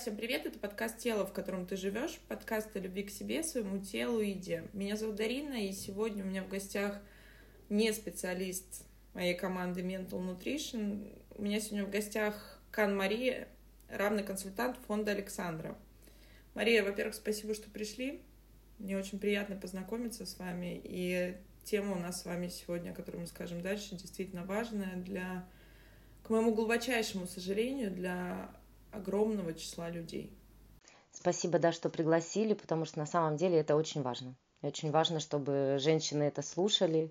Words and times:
всем 0.00 0.16
привет! 0.16 0.46
Это 0.46 0.58
подкаст 0.58 0.96
«Тело, 0.96 1.26
в 1.26 1.32
котором 1.34 1.66
ты 1.66 1.76
живешь», 1.76 2.18
подкаст 2.26 2.74
о 2.74 2.78
любви 2.78 3.02
к 3.02 3.10
себе, 3.10 3.42
своему 3.42 3.76
телу 3.84 4.20
и 4.20 4.30
еде. 4.30 4.64
Меня 4.72 4.96
зовут 4.96 5.16
Дарина, 5.16 5.52
и 5.52 5.72
сегодня 5.72 6.24
у 6.24 6.26
меня 6.26 6.42
в 6.42 6.48
гостях 6.48 6.98
не 7.68 7.92
специалист 7.92 8.86
моей 9.12 9.34
команды 9.34 9.82
Mental 9.82 10.12
Nutrition. 10.12 11.14
У 11.36 11.42
меня 11.42 11.60
сегодня 11.60 11.84
в 11.84 11.90
гостях 11.90 12.62
Кан 12.70 12.96
Мария, 12.96 13.46
равный 13.90 14.24
консультант 14.24 14.78
фонда 14.86 15.10
Александра. 15.10 15.76
Мария, 16.54 16.82
во-первых, 16.82 17.14
спасибо, 17.14 17.52
что 17.52 17.68
пришли. 17.68 18.22
Мне 18.78 18.96
очень 18.96 19.18
приятно 19.18 19.54
познакомиться 19.54 20.24
с 20.24 20.38
вами. 20.38 20.80
И 20.82 21.36
тема 21.64 21.96
у 21.96 21.98
нас 21.98 22.22
с 22.22 22.24
вами 22.24 22.48
сегодня, 22.48 22.92
о 22.92 22.94
которой 22.94 23.18
мы 23.18 23.26
скажем 23.26 23.60
дальше, 23.60 23.96
действительно 23.96 24.44
важная 24.46 24.96
для, 24.96 25.46
к 26.22 26.30
моему 26.30 26.54
глубочайшему 26.54 27.26
сожалению, 27.26 27.90
для 27.90 28.50
огромного 28.92 29.54
числа 29.54 29.90
людей. 29.90 30.32
Спасибо, 31.12 31.58
да, 31.58 31.72
что 31.72 31.90
пригласили, 31.90 32.54
потому 32.54 32.84
что 32.84 32.98
на 32.98 33.06
самом 33.06 33.36
деле 33.36 33.58
это 33.58 33.76
очень 33.76 34.02
важно. 34.02 34.34
Очень 34.62 34.90
важно, 34.90 35.20
чтобы 35.20 35.78
женщины 35.78 36.24
это 36.24 36.42
слушали, 36.42 37.10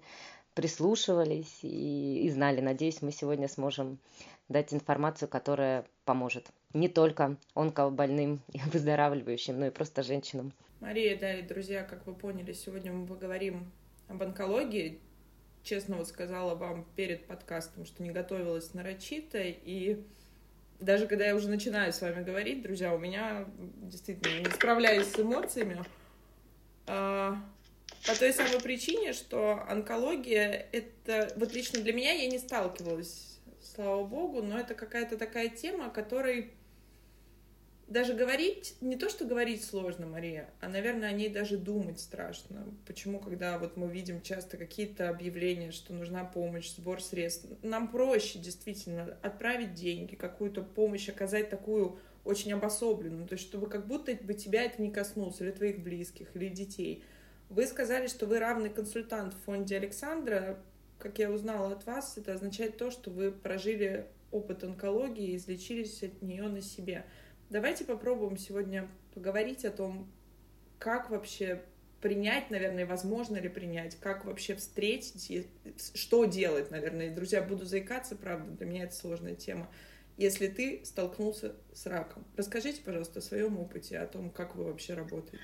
прислушивались 0.53 1.59
и, 1.63 2.25
и 2.25 2.29
знали. 2.29 2.61
Надеюсь, 2.61 3.01
мы 3.01 3.11
сегодня 3.11 3.47
сможем 3.47 3.99
дать 4.49 4.73
информацию, 4.73 5.29
которая 5.29 5.85
поможет 6.05 6.47
не 6.73 6.89
только 6.89 7.37
онкобольным 7.53 8.41
и 8.51 8.59
выздоравливающим, 8.73 9.59
но 9.59 9.67
и 9.67 9.71
просто 9.71 10.03
женщинам. 10.03 10.53
Мария, 10.79 11.17
да, 11.19 11.33
и 11.33 11.41
друзья, 11.41 11.83
как 11.83 12.05
вы 12.07 12.13
поняли, 12.13 12.53
сегодня 12.53 12.93
мы 12.93 13.05
поговорим 13.05 13.71
об 14.07 14.21
онкологии. 14.23 14.99
Честно 15.61 15.97
вот 15.97 16.07
сказала 16.07 16.55
вам 16.55 16.85
перед 16.95 17.25
подкастом, 17.25 17.85
что 17.85 18.01
не 18.01 18.11
готовилась 18.11 18.73
нарочито, 18.73 19.39
и 19.41 20.03
даже 20.79 21.07
когда 21.07 21.25
я 21.25 21.35
уже 21.35 21.49
начинаю 21.49 21.91
с 21.91 22.01
вами 22.01 22.23
говорить, 22.23 22.61
друзья, 22.61 22.93
у 22.93 22.97
меня 22.97 23.45
действительно 23.57 24.39
не 24.39 24.51
справляюсь 24.51 25.07
с 25.07 25.19
эмоциями. 25.19 25.83
А, 26.87 27.37
по 28.05 28.15
той 28.15 28.33
самой 28.33 28.61
причине, 28.61 29.13
что 29.13 29.63
онкология 29.67 30.67
это 30.71 31.33
вот 31.35 31.53
лично 31.53 31.81
для 31.81 31.93
меня 31.93 32.13
я 32.13 32.27
не 32.27 32.39
сталкивалась, 32.39 33.39
слава 33.61 34.03
богу, 34.03 34.41
но 34.41 34.57
это 34.57 34.73
какая-то 34.73 35.17
такая 35.17 35.49
тема, 35.49 35.89
которой 35.89 36.53
даже 37.89 38.13
говорить, 38.13 38.75
не 38.81 38.95
то, 38.95 39.09
что 39.09 39.25
говорить 39.25 39.63
сложно, 39.63 40.05
Мария, 40.05 40.49
а, 40.61 40.69
наверное, 40.69 41.09
о 41.09 41.11
ней 41.11 41.27
даже 41.27 41.57
думать 41.57 41.99
страшно. 41.99 42.65
Почему, 42.85 43.19
когда 43.19 43.57
вот 43.57 43.77
мы 43.77 43.87
видим 43.87 44.21
часто 44.21 44.57
какие-то 44.57 45.09
объявления, 45.09 45.71
что 45.71 45.93
нужна 45.93 46.23
помощь, 46.23 46.69
сбор 46.69 47.01
средств, 47.01 47.47
нам 47.63 47.89
проще 47.89 48.37
действительно 48.37 49.17
отправить 49.23 49.73
деньги, 49.73 50.15
какую-то 50.15 50.61
помощь, 50.61 51.09
оказать 51.09 51.49
такую 51.49 51.99
очень 52.23 52.53
обособленную, 52.53 53.27
то 53.27 53.33
есть 53.33 53.47
чтобы 53.47 53.67
как 53.67 53.87
будто 53.87 54.13
бы 54.13 54.35
тебя 54.35 54.63
это 54.63 54.81
не 54.81 54.91
коснулось, 54.91 55.41
или 55.41 55.51
твоих 55.51 55.79
близких, 55.79 56.35
или 56.35 56.47
детей. 56.47 57.03
Вы 57.49 57.65
сказали, 57.65 58.05
что 58.05 58.27
вы 58.27 58.37
равный 58.37 58.69
консультант 58.69 59.33
в 59.33 59.45
фонде 59.45 59.77
Александра. 59.77 60.59
Как 60.99 61.17
я 61.17 61.31
узнала 61.31 61.71
от 61.71 61.85
вас, 61.87 62.17
это 62.17 62.33
означает 62.33 62.77
то, 62.77 62.91
что 62.91 63.09
вы 63.09 63.31
прожили 63.31 64.05
опыт 64.31 64.63
онкологии 64.63 65.31
и 65.31 65.37
излечились 65.37 66.03
от 66.03 66.21
нее 66.21 66.43
на 66.43 66.61
себе. 66.61 67.05
Давайте 67.49 67.83
попробуем 67.83 68.37
сегодня 68.37 68.87
поговорить 69.13 69.65
о 69.65 69.71
том, 69.71 70.07
как 70.77 71.09
вообще 71.09 71.63
принять, 71.99 72.49
наверное, 72.51 72.85
возможно 72.85 73.37
ли 73.37 73.49
принять, 73.49 73.95
как 73.99 74.25
вообще 74.25 74.55
встретить, 74.55 75.47
что 75.95 76.25
делать, 76.25 76.69
наверное. 76.71 77.13
Друзья, 77.13 77.41
буду 77.41 77.65
заикаться, 77.65 78.15
правда, 78.15 78.51
для 78.51 78.65
меня 78.65 78.83
это 78.83 78.95
сложная 78.95 79.35
тема. 79.35 79.67
Если 80.15 80.47
ты 80.47 80.85
столкнулся 80.85 81.55
с 81.73 81.85
раком, 81.85 82.23
расскажите, 82.37 82.81
пожалуйста, 82.83 83.19
о 83.19 83.21
своем 83.21 83.57
опыте, 83.57 83.97
о 83.97 84.05
том, 84.05 84.29
как 84.29 84.55
вы 84.55 84.65
вообще 84.65 84.93
работаете. 84.93 85.43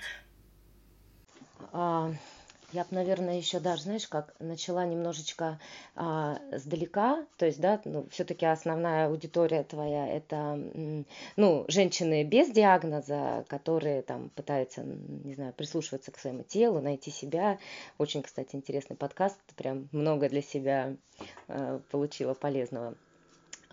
Я 2.72 2.84
бы, 2.84 2.90
наверное, 2.92 3.38
еще 3.38 3.60
даже, 3.60 3.84
знаешь, 3.84 4.08
как 4.08 4.34
начала 4.40 4.86
немножечко 4.86 5.60
а, 5.96 6.40
сдалека, 6.52 7.26
то 7.38 7.46
есть, 7.46 7.60
да, 7.60 7.82
ну, 7.86 8.08
все-таки 8.10 8.46
основная 8.46 9.08
аудитория 9.08 9.64
твоя 9.64 10.08
это, 10.08 10.60
ну, 11.36 11.66
женщины 11.68 12.24
без 12.24 12.50
диагноза, 12.50 13.46
которые 13.48 14.02
там 14.02 14.30
пытаются, 14.30 14.84
не 14.84 15.36
знаю, 15.36 15.54
прислушиваться 15.54 16.12
к 16.12 16.20
своему 16.20 16.44
телу, 16.44 16.82
найти 16.82 17.12
себя. 17.12 17.60
Очень, 17.98 18.24
кстати, 18.24 18.56
интересный 18.56 18.96
подкаст, 18.96 19.40
прям 19.56 19.88
много 19.92 20.30
для 20.30 20.42
себя 20.42 20.96
а, 21.48 21.80
получила 21.92 22.34
полезного. 22.34 22.96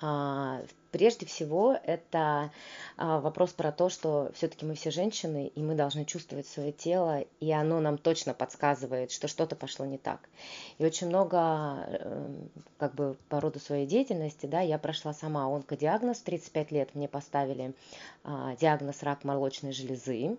А, 0.01 0.63
прежде 0.93 1.27
всего, 1.27 1.77
это 1.85 2.53
а, 2.97 3.19
вопрос 3.21 3.53
про 3.53 3.73
то, 3.73 3.89
что 3.89 4.31
все-таки 4.35 4.65
мы 4.65 4.75
все 4.75 4.91
женщины, 4.91 5.51
и 5.55 5.63
мы 5.63 5.75
должны 5.75 6.05
чувствовать 6.05 6.47
свое 6.47 6.71
тело, 6.71 7.25
и 7.41 7.51
оно 7.51 7.81
нам 7.81 7.99
точно 7.99 8.35
подсказывает, 8.35 9.11
что 9.11 9.27
что-то 9.27 9.57
пошло 9.57 9.87
не 9.87 9.99
так. 9.99 10.21
И 10.79 10.85
очень 10.85 11.09
много, 11.09 11.87
эм, 11.89 12.51
как 12.79 12.95
бы 12.95 13.17
по 13.29 13.41
роду 13.41 13.59
своей 13.59 13.87
деятельности, 13.87 14.47
да, 14.47 14.61
я 14.61 14.79
прошла 14.79 15.15
сама 15.15 15.47
онкодиагноз, 15.47 16.21
35 16.21 16.71
лет 16.71 16.95
мне 16.95 17.09
поставили 17.09 17.73
а, 18.23 18.55
диагноз 18.57 19.03
рак 19.03 19.25
молочной 19.25 19.73
железы, 19.73 20.37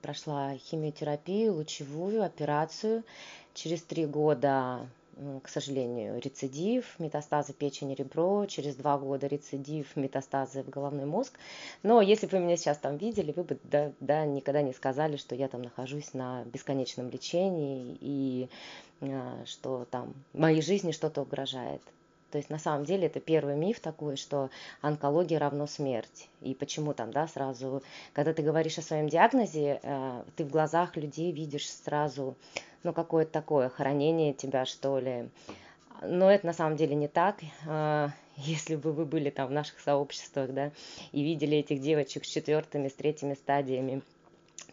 прошла 0.00 0.56
химиотерапию, 0.56 1.52
лучевую 1.54 2.24
операцию. 2.24 3.04
Через 3.52 3.82
три 3.82 4.06
года 4.06 4.86
к 5.42 5.48
сожалению, 5.48 6.20
рецидив, 6.20 6.98
метастазы 6.98 7.52
печени, 7.52 7.94
ребро, 7.94 8.46
через 8.46 8.74
два 8.76 8.98
года 8.98 9.26
рецидив, 9.26 9.96
метастазы 9.96 10.62
в 10.62 10.68
головной 10.68 11.04
мозг. 11.04 11.38
Но 11.82 12.00
если 12.00 12.26
бы 12.26 12.38
вы 12.38 12.44
меня 12.44 12.56
сейчас 12.56 12.78
там 12.78 12.96
видели, 12.96 13.32
вы 13.32 13.44
бы 13.44 13.58
да, 13.64 13.92
да, 14.00 14.26
никогда 14.26 14.62
не 14.62 14.72
сказали, 14.72 15.16
что 15.16 15.34
я 15.34 15.48
там 15.48 15.62
нахожусь 15.62 16.14
на 16.14 16.44
бесконечном 16.44 17.10
лечении 17.10 17.96
и 18.00 18.48
а, 19.00 19.44
что 19.46 19.86
там 19.90 20.14
моей 20.32 20.62
жизни 20.62 20.92
что-то 20.92 21.22
угрожает. 21.22 21.82
То 22.34 22.38
есть 22.38 22.50
на 22.50 22.58
самом 22.58 22.84
деле 22.84 23.06
это 23.06 23.20
первый 23.20 23.54
миф 23.54 23.78
такой, 23.78 24.16
что 24.16 24.50
онкология 24.80 25.38
равно 25.38 25.68
смерть. 25.68 26.28
И 26.40 26.52
почему 26.52 26.92
там, 26.92 27.12
да, 27.12 27.28
сразу, 27.28 27.80
когда 28.12 28.32
ты 28.32 28.42
говоришь 28.42 28.76
о 28.76 28.82
своем 28.82 29.08
диагнозе, 29.08 29.78
э, 29.80 30.24
ты 30.34 30.44
в 30.44 30.50
глазах 30.50 30.96
людей 30.96 31.30
видишь 31.30 31.70
сразу 31.70 32.34
ну, 32.84 32.92
какое-то 32.92 33.32
такое 33.32 33.68
хранение 33.68 34.32
тебя, 34.32 34.64
что 34.64 34.98
ли. 34.98 35.28
Но 36.02 36.30
это 36.30 36.46
на 36.46 36.52
самом 36.52 36.76
деле 36.76 36.94
не 36.94 37.08
так. 37.08 37.40
А, 37.66 38.10
если 38.36 38.76
бы 38.76 38.92
вы 38.92 39.04
были 39.06 39.30
там 39.30 39.48
в 39.48 39.52
наших 39.52 39.80
сообществах, 39.80 40.52
да, 40.52 40.70
и 41.12 41.22
видели 41.22 41.58
этих 41.58 41.80
девочек 41.80 42.24
с 42.24 42.28
четвертыми, 42.28 42.88
с 42.88 42.94
третьими 42.94 43.34
стадиями, 43.34 44.02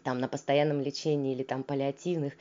там 0.02 0.18
на 0.18 0.26
постоянном 0.26 0.80
лечении 0.80 1.32
или 1.32 1.44
там 1.44 1.62
паллиативных, 1.62 2.32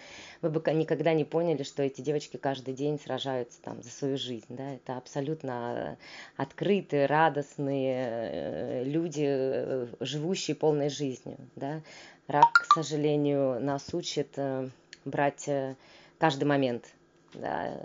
вы 0.42 0.50
бы 0.50 0.62
никогда 0.74 1.14
не 1.14 1.26
поняли, 1.26 1.62
что 1.62 1.84
эти 1.84 2.02
девочки 2.02 2.38
каждый 2.38 2.74
день 2.74 3.00
сражаются 3.00 3.62
там 3.62 3.84
за 3.84 3.90
свою 3.92 4.18
жизнь, 4.18 4.48
да, 4.50 4.74
это 4.74 4.98
абсолютно 4.98 5.98
открытые, 6.38 7.06
радостные 7.06 7.96
э, 8.10 8.84
люди, 8.84 9.26
э, 9.28 9.88
живущие 10.00 10.56
полной 10.56 10.90
жизнью, 10.90 11.38
да. 11.56 11.81
Рак, 12.28 12.52
к 12.52 12.74
сожалению, 12.74 13.60
нас 13.60 13.94
учит 13.94 14.30
э, 14.38 14.70
брать 15.06 15.47
э, 15.47 15.75
каждый 16.17 16.45
момент 16.45 16.85
да, 17.34 17.78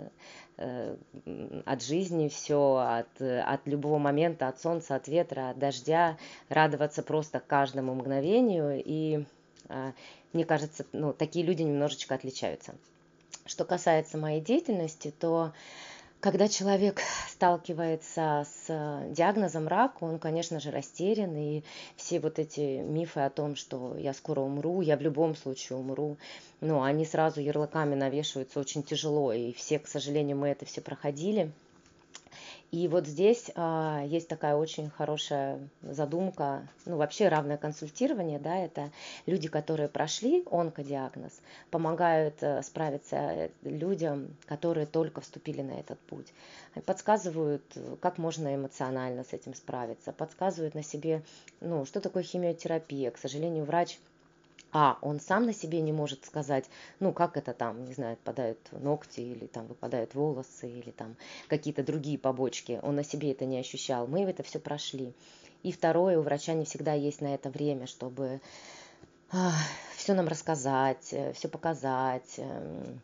э, 0.57 0.95
от 1.65 1.83
жизни 1.83 2.27
все, 2.29 2.77
от, 2.77 3.21
от 3.21 3.67
любого 3.67 3.97
момента, 3.97 4.47
от 4.47 4.59
солнца, 4.59 4.95
от 4.95 5.07
ветра, 5.07 5.49
от 5.49 5.59
дождя, 5.59 6.17
радоваться 6.49 7.03
просто 7.03 7.39
каждому 7.39 7.93
мгновению. 7.93 8.81
И 8.83 9.23
э, 9.69 9.91
мне 10.33 10.45
кажется, 10.45 10.85
ну, 10.93 11.13
такие 11.13 11.45
люди 11.45 11.61
немножечко 11.63 12.15
отличаются. 12.15 12.75
Что 13.45 13.63
касается 13.63 14.17
моей 14.17 14.41
деятельности, 14.41 15.13
то 15.17 15.53
когда 16.19 16.47
человек 16.47 17.01
сталкивается 17.29 18.45
с 18.45 18.65
э, 18.69 19.11
диагнозом 19.11 19.67
рак, 19.67 20.01
он, 20.01 20.19
конечно 20.19 20.59
же, 20.59 20.71
растерян, 20.71 21.35
и 21.35 21.63
все 21.95 22.19
вот 22.19 22.39
эти 22.39 22.81
мифы 22.81 23.19
о 23.21 23.29
том, 23.29 23.55
что 23.55 23.95
я 23.97 24.13
скоро 24.13 24.41
умру, 24.41 24.81
я 24.81 24.97
в 24.97 25.01
любом 25.01 25.35
случае 25.35 25.77
умру, 25.77 26.17
ну, 26.59 26.81
они 26.81 27.05
сразу 27.05 27.39
ярлыками 27.39 27.95
навешиваются 27.95 28.59
очень 28.59 28.83
тяжело, 28.83 29.31
и 29.31 29.53
все, 29.53 29.79
к 29.79 29.87
сожалению, 29.87 30.37
мы 30.37 30.49
это 30.49 30.65
все 30.65 30.81
проходили– 30.81 31.51
и 32.71 32.89
вот 32.89 33.07
здесь 33.07 33.49
а, 33.55 34.03
есть 34.05 34.27
такая 34.27 34.55
очень 34.55 34.89
хорошая 34.89 35.59
задумка, 35.81 36.67
ну 36.85 36.97
вообще 36.97 37.29
равное 37.29 37.55
консультирование, 37.55 38.39
да, 38.39 38.57
это 38.57 38.91
люди, 39.25 39.47
которые 39.47 39.87
прошли 39.87 40.43
онкодиагноз, 40.51 41.39
помогают 41.71 42.35
а, 42.41 42.61
справиться 42.61 43.15
э, 43.15 43.49
людям, 43.63 44.35
которые 44.45 44.85
только 44.85 45.21
вступили 45.21 45.61
на 45.61 45.79
этот 45.79 45.97
путь. 45.99 46.27
Подсказывают, 46.85 47.63
как 48.01 48.17
можно 48.17 48.53
эмоционально 48.53 49.23
с 49.23 49.31
этим 49.31 49.53
справиться, 49.53 50.11
подсказывают 50.11 50.75
на 50.75 50.83
себе, 50.83 51.23
ну, 51.61 51.85
что 51.85 52.01
такое 52.01 52.23
химиотерапия. 52.23 53.11
К 53.11 53.17
сожалению, 53.17 53.63
врач 53.63 53.97
а 54.71 54.97
он 55.01 55.19
сам 55.19 55.45
на 55.45 55.53
себе 55.53 55.81
не 55.81 55.91
может 55.91 56.25
сказать, 56.25 56.65
ну 56.99 57.13
как 57.13 57.37
это 57.37 57.53
там, 57.53 57.85
не 57.85 57.93
знаю, 57.93 58.13
отпадают 58.13 58.59
ногти 58.71 59.21
или 59.21 59.47
там 59.47 59.67
выпадают 59.67 60.13
волосы 60.13 60.69
или 60.69 60.91
там 60.91 61.15
какие-то 61.47 61.83
другие 61.83 62.17
побочки, 62.17 62.79
он 62.83 62.95
на 62.95 63.03
себе 63.03 63.31
это 63.31 63.45
не 63.45 63.59
ощущал, 63.59 64.07
мы 64.07 64.21
это 64.23 64.43
все 64.43 64.59
прошли. 64.59 65.13
И 65.63 65.71
второе, 65.71 66.19
у 66.19 66.21
врача 66.21 66.53
не 66.53 66.65
всегда 66.65 66.93
есть 66.93 67.21
на 67.21 67.33
это 67.33 67.49
время, 67.49 67.87
чтобы 67.87 68.41
все 69.95 70.13
нам 70.13 70.27
рассказать, 70.27 71.09
э, 71.11 71.33
все 71.33 71.47
показать, 71.49 72.35
эм, 72.37 73.01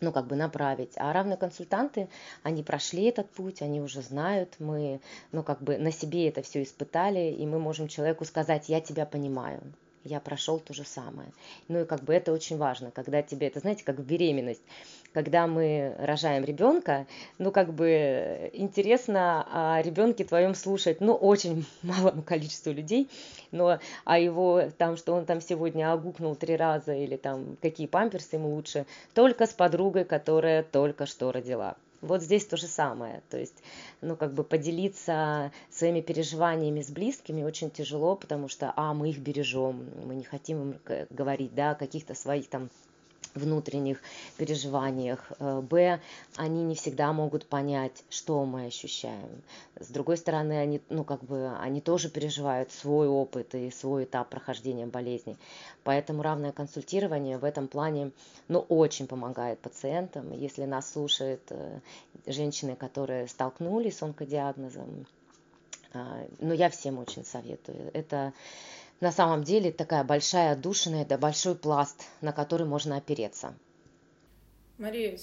ну, 0.00 0.12
как 0.12 0.26
бы 0.26 0.36
направить. 0.36 0.92
А 0.96 1.12
равные 1.12 1.36
консультанты, 1.36 2.08
они 2.42 2.62
прошли 2.62 3.04
этот 3.04 3.30
путь, 3.30 3.62
они 3.62 3.80
уже 3.80 4.02
знают, 4.02 4.56
мы, 4.58 5.00
ну, 5.32 5.42
как 5.42 5.62
бы 5.62 5.78
на 5.78 5.90
себе 5.90 6.28
это 6.28 6.42
все 6.42 6.62
испытали, 6.62 7.30
и 7.30 7.46
мы 7.46 7.58
можем 7.58 7.88
человеку 7.88 8.24
сказать, 8.24 8.68
я 8.68 8.80
тебя 8.80 9.06
понимаю, 9.06 9.60
я 10.06 10.20
прошел 10.20 10.58
то 10.58 10.72
же 10.72 10.84
самое. 10.84 11.28
Ну 11.68 11.82
и 11.82 11.84
как 11.84 12.02
бы 12.02 12.14
это 12.14 12.32
очень 12.32 12.56
важно, 12.56 12.90
когда 12.90 13.22
тебе, 13.22 13.48
это 13.48 13.60
знаете, 13.60 13.84
как 13.84 14.00
беременность, 14.00 14.62
когда 15.12 15.46
мы 15.46 15.94
рожаем 15.98 16.44
ребенка, 16.44 17.06
ну 17.38 17.50
как 17.50 17.72
бы 17.72 18.50
интересно 18.52 19.46
о 19.50 19.82
ребенке 19.82 20.24
твоем 20.24 20.54
слушать, 20.54 21.00
ну 21.00 21.14
очень 21.14 21.66
малому 21.82 22.22
количеству 22.22 22.72
людей, 22.72 23.08
но 23.50 23.78
а 24.04 24.18
его 24.18 24.64
там, 24.76 24.96
что 24.96 25.14
он 25.14 25.26
там 25.26 25.40
сегодня 25.40 25.92
огукнул 25.92 26.36
три 26.36 26.56
раза 26.56 26.94
или 26.94 27.16
там 27.16 27.56
какие 27.62 27.86
памперсы 27.86 28.36
ему 28.36 28.54
лучше, 28.54 28.86
только 29.14 29.46
с 29.46 29.52
подругой, 29.52 30.04
которая 30.04 30.62
только 30.62 31.06
что 31.06 31.32
родила. 31.32 31.76
Вот 32.06 32.22
здесь 32.22 32.46
то 32.46 32.56
же 32.56 32.66
самое. 32.66 33.22
То 33.30 33.38
есть, 33.38 33.62
ну, 34.00 34.16
как 34.16 34.32
бы 34.32 34.44
поделиться 34.44 35.52
своими 35.70 36.00
переживаниями 36.00 36.80
с 36.80 36.90
близкими 36.90 37.42
очень 37.42 37.70
тяжело, 37.70 38.16
потому 38.16 38.48
что, 38.48 38.72
а, 38.76 38.94
мы 38.94 39.10
их 39.10 39.18
бережем, 39.18 39.88
мы 40.04 40.14
не 40.14 40.24
хотим 40.24 40.72
им 40.72 40.80
говорить, 41.10 41.54
да, 41.54 41.72
о 41.72 41.74
каких-то 41.74 42.14
своих 42.14 42.48
там 42.48 42.70
внутренних 43.36 44.00
переживаниях. 44.36 45.32
Э, 45.38 45.60
б, 45.60 46.00
они 46.36 46.64
не 46.64 46.74
всегда 46.74 47.12
могут 47.12 47.46
понять, 47.46 48.04
что 48.10 48.44
мы 48.44 48.66
ощущаем. 48.66 49.42
С 49.78 49.88
другой 49.88 50.16
стороны, 50.16 50.58
они, 50.58 50.80
ну, 50.88 51.04
как 51.04 51.22
бы, 51.24 51.52
они 51.60 51.80
тоже 51.80 52.08
переживают 52.08 52.72
свой 52.72 53.08
опыт 53.08 53.54
и 53.54 53.70
свой 53.70 54.04
этап 54.04 54.28
прохождения 54.30 54.86
болезни. 54.86 55.36
Поэтому 55.84 56.22
равное 56.22 56.52
консультирование 56.52 57.38
в 57.38 57.44
этом 57.44 57.68
плане, 57.68 58.10
ну, 58.48 58.60
очень 58.68 59.06
помогает 59.06 59.58
пациентам. 59.60 60.32
Если 60.32 60.64
нас 60.64 60.90
слушают 60.90 61.42
э, 61.50 61.80
женщины, 62.26 62.74
которые 62.76 63.28
столкнулись 63.28 63.98
с 63.98 64.02
онкодиагнозом, 64.02 65.06
э, 65.92 66.26
ну, 66.38 66.54
я 66.54 66.70
всем 66.70 66.98
очень 66.98 67.24
советую. 67.24 67.90
Это 67.92 68.32
на 69.00 69.12
самом 69.12 69.44
деле 69.44 69.72
такая 69.72 70.04
большая 70.04 70.52
отдушина, 70.52 70.96
это 70.96 71.18
большой 71.18 71.54
пласт, 71.54 72.04
на 72.20 72.32
который 72.32 72.66
можно 72.66 72.96
опереться. 72.96 73.54
Мария, 74.78 75.18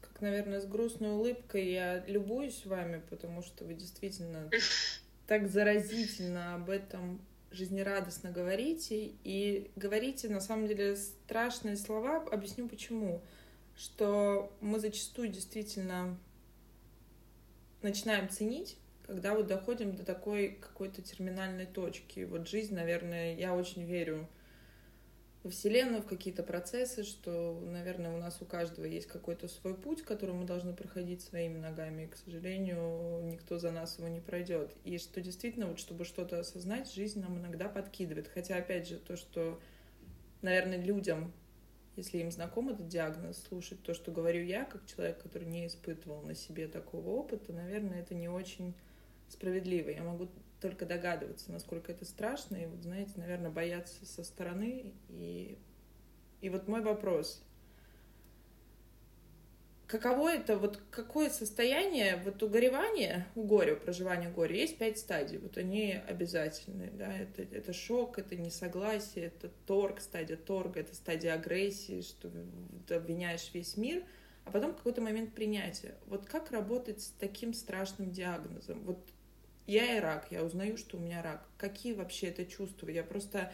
как, 0.00 0.20
наверное, 0.20 0.60
с 0.60 0.66
грустной 0.66 1.12
улыбкой 1.12 1.70
я 1.72 2.04
любуюсь 2.06 2.64
вами, 2.64 3.02
потому 3.10 3.42
что 3.42 3.64
вы 3.64 3.74
действительно 3.74 4.50
так 5.26 5.48
заразительно 5.48 6.54
об 6.54 6.70
этом 6.70 7.20
жизнерадостно 7.50 8.30
говорите. 8.30 9.12
И 9.24 9.70
говорите, 9.76 10.28
на 10.28 10.40
самом 10.40 10.66
деле, 10.66 10.96
страшные 10.96 11.76
слова. 11.76 12.24
Объясню 12.30 12.68
почему. 12.68 13.22
Что 13.76 14.52
мы 14.60 14.78
зачастую 14.78 15.28
действительно 15.28 16.18
начинаем 17.82 18.28
ценить 18.28 18.76
когда 19.10 19.34
вот 19.34 19.48
доходим 19.48 19.96
до 19.96 20.04
такой 20.04 20.50
какой-то 20.60 21.02
терминальной 21.02 21.66
точки. 21.66 22.20
Вот 22.20 22.46
жизнь, 22.46 22.76
наверное, 22.76 23.34
я 23.34 23.56
очень 23.56 23.82
верю 23.82 24.28
во 25.42 25.50
Вселенную, 25.50 26.02
в 26.02 26.06
какие-то 26.06 26.44
процессы, 26.44 27.02
что, 27.02 27.58
наверное, 27.60 28.14
у 28.14 28.18
нас 28.18 28.40
у 28.40 28.44
каждого 28.44 28.84
есть 28.84 29.08
какой-то 29.08 29.48
свой 29.48 29.74
путь, 29.74 30.02
который 30.02 30.32
мы 30.32 30.44
должны 30.44 30.74
проходить 30.74 31.22
своими 31.22 31.58
ногами, 31.58 32.04
и, 32.04 32.06
к 32.06 32.14
сожалению, 32.14 33.24
никто 33.24 33.58
за 33.58 33.72
нас 33.72 33.98
его 33.98 34.06
не 34.06 34.20
пройдет. 34.20 34.76
И 34.84 34.96
что 34.98 35.20
действительно, 35.20 35.66
вот 35.66 35.80
чтобы 35.80 36.04
что-то 36.04 36.38
осознать, 36.38 36.92
жизнь 36.92 37.20
нам 37.20 37.36
иногда 37.36 37.68
подкидывает. 37.68 38.28
Хотя, 38.28 38.58
опять 38.58 38.86
же, 38.86 38.96
то, 38.96 39.16
что, 39.16 39.58
наверное, 40.40 40.78
людям, 40.78 41.32
если 41.96 42.18
им 42.18 42.30
знаком 42.30 42.68
этот 42.68 42.86
диагноз, 42.86 43.42
слушать 43.42 43.82
то, 43.82 43.92
что 43.92 44.12
говорю 44.12 44.44
я, 44.44 44.66
как 44.66 44.86
человек, 44.86 45.20
который 45.20 45.48
не 45.48 45.66
испытывал 45.66 46.22
на 46.22 46.36
себе 46.36 46.68
такого 46.68 47.08
опыта, 47.08 47.52
наверное, 47.52 48.02
это 48.02 48.14
не 48.14 48.28
очень 48.28 48.72
справедливо. 49.32 49.90
Я 49.90 50.02
могу 50.02 50.28
только 50.60 50.86
догадываться, 50.86 51.50
насколько 51.50 51.92
это 51.92 52.04
страшно, 52.04 52.56
и 52.56 52.66
вот, 52.66 52.82
знаете, 52.82 53.12
наверное, 53.16 53.50
бояться 53.50 54.04
со 54.04 54.22
стороны. 54.22 54.92
И, 55.08 55.58
и 56.40 56.50
вот 56.50 56.68
мой 56.68 56.82
вопрос. 56.82 57.42
Каково 59.86 60.34
это, 60.34 60.56
вот 60.56 60.80
какое 60.92 61.30
состояние, 61.30 62.22
вот 62.24 62.40
у 62.44 62.46
у 62.46 63.42
горя, 63.42 63.74
у 63.74 63.76
проживания 63.76 64.30
горя, 64.30 64.54
есть 64.54 64.78
пять 64.78 65.00
стадий, 65.00 65.38
вот 65.38 65.58
они 65.58 65.94
обязательны, 66.06 66.92
да, 66.92 67.12
это, 67.12 67.42
это 67.42 67.72
шок, 67.72 68.16
это 68.20 68.36
несогласие, 68.36 69.26
это 69.26 69.50
торг, 69.66 70.00
стадия 70.00 70.36
торга, 70.36 70.78
это 70.78 70.94
стадия 70.94 71.34
агрессии, 71.34 72.02
что 72.02 72.30
ты 72.86 72.94
обвиняешь 72.94 73.50
весь 73.52 73.76
мир, 73.76 74.04
а 74.44 74.52
потом 74.52 74.74
какой-то 74.74 75.00
момент 75.00 75.34
принятия. 75.34 75.96
Вот 76.06 76.24
как 76.24 76.52
работать 76.52 77.00
с 77.00 77.08
таким 77.18 77.52
страшным 77.52 78.12
диагнозом? 78.12 78.84
Вот 78.84 79.00
я 79.70 79.96
и 79.96 80.00
рак, 80.00 80.26
я 80.30 80.42
узнаю, 80.42 80.76
что 80.76 80.96
у 80.96 81.00
меня 81.00 81.22
рак. 81.22 81.46
Какие 81.56 81.92
вообще 81.92 82.28
это 82.28 82.44
чувства? 82.44 82.88
Я 82.88 83.04
просто 83.04 83.52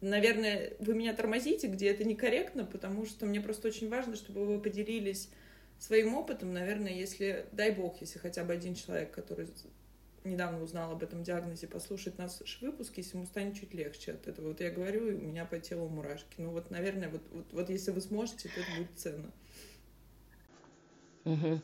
наверное, 0.00 0.74
вы 0.78 0.94
меня 0.94 1.14
тормозите, 1.14 1.68
где 1.68 1.88
это 1.88 2.04
некорректно, 2.04 2.64
потому 2.64 3.06
что 3.06 3.26
мне 3.26 3.40
просто 3.40 3.68
очень 3.68 3.88
важно, 3.88 4.16
чтобы 4.16 4.44
вы 4.44 4.60
поделились 4.60 5.30
своим 5.78 6.14
опытом, 6.14 6.52
наверное, 6.52 6.92
если, 6.92 7.46
дай 7.52 7.70
бог, 7.70 8.00
если 8.00 8.18
хотя 8.18 8.44
бы 8.44 8.52
один 8.52 8.74
человек, 8.74 9.10
который 9.10 9.48
недавно 10.24 10.62
узнал 10.62 10.92
об 10.92 11.02
этом 11.02 11.22
диагнозе, 11.22 11.66
послушает 11.68 12.18
наш 12.18 12.60
выпуск, 12.60 12.94
если 12.96 13.16
ему 13.16 13.26
станет 13.26 13.54
чуть 13.54 13.74
легче 13.74 14.12
от 14.12 14.26
этого. 14.26 14.48
Вот 14.48 14.60
я 14.60 14.70
говорю, 14.70 15.08
и 15.08 15.14
у 15.14 15.28
меня 15.28 15.44
по 15.44 15.58
телу 15.58 15.88
мурашки. 15.88 16.34
Ну 16.38 16.50
вот, 16.50 16.70
наверное, 16.70 17.08
вот, 17.08 17.22
вот, 17.30 17.46
вот 17.52 17.70
если 17.70 17.92
вы 17.92 18.00
сможете, 18.00 18.48
то 18.48 18.60
это 18.60 18.70
будет 18.76 18.90
ценно. 18.96 19.30
Угу. 21.24 21.60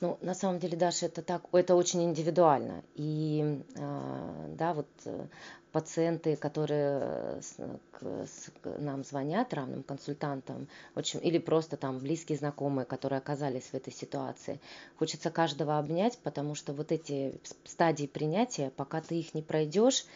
Ну, 0.00 0.16
на 0.22 0.34
самом 0.34 0.58
деле, 0.58 0.78
Даша, 0.78 1.06
это 1.06 1.20
так, 1.20 1.42
это 1.52 1.74
очень 1.74 2.02
индивидуально. 2.02 2.82
И, 2.94 3.62
а, 3.78 4.46
да, 4.48 4.72
вот 4.72 4.88
э, 5.04 5.26
пациенты, 5.72 6.36
которые 6.36 7.42
с, 7.42 7.56
к 7.92 8.78
нам 8.78 9.04
звонят, 9.04 9.52
равным 9.52 9.82
консультантам, 9.82 10.68
очень, 10.94 11.20
или 11.22 11.36
просто 11.36 11.76
там 11.76 11.98
близкие 11.98 12.38
знакомые, 12.38 12.86
которые 12.86 13.18
оказались 13.18 13.64
в 13.64 13.74
этой 13.74 13.92
ситуации, 13.92 14.58
хочется 14.98 15.30
каждого 15.30 15.78
обнять, 15.78 16.18
потому 16.22 16.54
что 16.54 16.72
вот 16.72 16.92
эти 16.92 17.38
стадии 17.64 18.06
принятия, 18.06 18.70
пока 18.74 19.02
ты 19.02 19.16
их 19.16 19.34
не 19.34 19.42
пройдешь, 19.42 20.06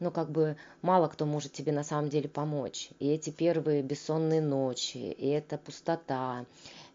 ну, 0.00 0.10
как 0.10 0.30
бы 0.30 0.56
мало 0.80 1.08
кто 1.08 1.26
может 1.26 1.52
тебе 1.52 1.72
на 1.72 1.84
самом 1.84 2.08
деле 2.08 2.28
помочь. 2.28 2.90
И 2.98 3.08
эти 3.08 3.30
первые 3.30 3.82
бессонные 3.82 4.40
ночи, 4.40 4.96
и 4.96 5.28
эта 5.28 5.58
пустота, 5.58 6.44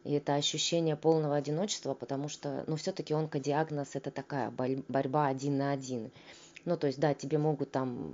и 0.04 0.14
это 0.14 0.36
ощущение 0.36 0.96
полного 0.96 1.36
одиночества, 1.36 1.94
потому 1.94 2.28
что, 2.30 2.64
ну, 2.68 2.76
все-таки 2.76 3.14
онкодиагноз– 3.14 3.90
это 3.94 4.12
такая 4.12 4.52
борьба 4.52 5.28
один 5.28 5.58
на 5.58 5.72
один. 5.72 6.12
Ну, 6.66 6.78
то 6.78 6.88
есть, 6.88 7.00
да, 7.00 7.14
тебе 7.14 7.38
могут 7.38 7.72
там 7.72 8.14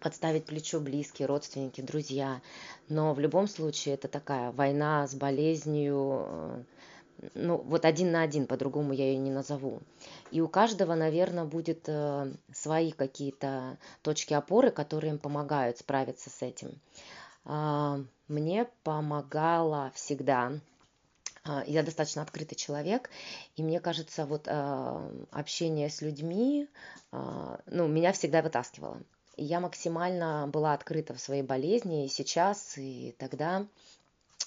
подставить 0.00 0.46
плечо 0.46 0.80
близкие, 0.80 1.26
родственники, 1.26 1.80
друзья, 1.80 2.40
но 2.88 3.14
в 3.14 3.20
любом 3.20 3.46
случае 3.46 3.94
это 3.94 4.08
такая 4.08 4.50
война 4.50 5.06
с 5.06 5.14
болезнью, 5.14 6.26
э, 6.28 6.62
ну, 7.34 7.58
вот 7.58 7.84
один 7.84 8.10
на 8.10 8.22
один, 8.22 8.46
по-другому 8.46 8.92
я 8.92 9.06
ее 9.06 9.18
не 9.18 9.30
назову. 9.30 9.80
И 10.32 10.40
у 10.40 10.48
каждого, 10.48 10.94
наверное, 10.94 11.44
будет 11.44 11.84
э, 11.86 12.32
свои 12.52 12.90
какие-то 12.90 13.78
точки 14.02 14.34
опоры, 14.34 14.70
которые 14.70 15.12
им 15.12 15.18
помогают 15.18 15.78
справиться 15.78 16.30
с 16.30 16.42
этим. 16.42 16.80
А, 17.44 18.00
мне 18.28 18.68
помогала 18.82 19.92
всегда 19.94 20.52
я 21.66 21.82
достаточно 21.82 22.22
открытый 22.22 22.56
человек, 22.56 23.10
и 23.56 23.62
мне 23.64 23.80
кажется, 23.80 24.26
вот 24.26 24.46
а, 24.46 25.10
общение 25.32 25.90
с 25.90 26.00
людьми, 26.00 26.68
а, 27.10 27.60
ну, 27.66 27.88
меня 27.88 28.12
всегда 28.12 28.42
вытаскивало. 28.42 29.00
Я 29.36 29.58
максимально 29.58 30.46
была 30.46 30.72
открыта 30.72 31.14
в 31.14 31.20
своей 31.20 31.42
болезни 31.42 32.04
и 32.04 32.08
сейчас, 32.08 32.74
и 32.76 33.16
тогда, 33.18 33.66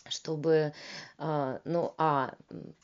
чтобы, 0.08 0.74
ну, 1.18 1.94
а, 1.98 2.36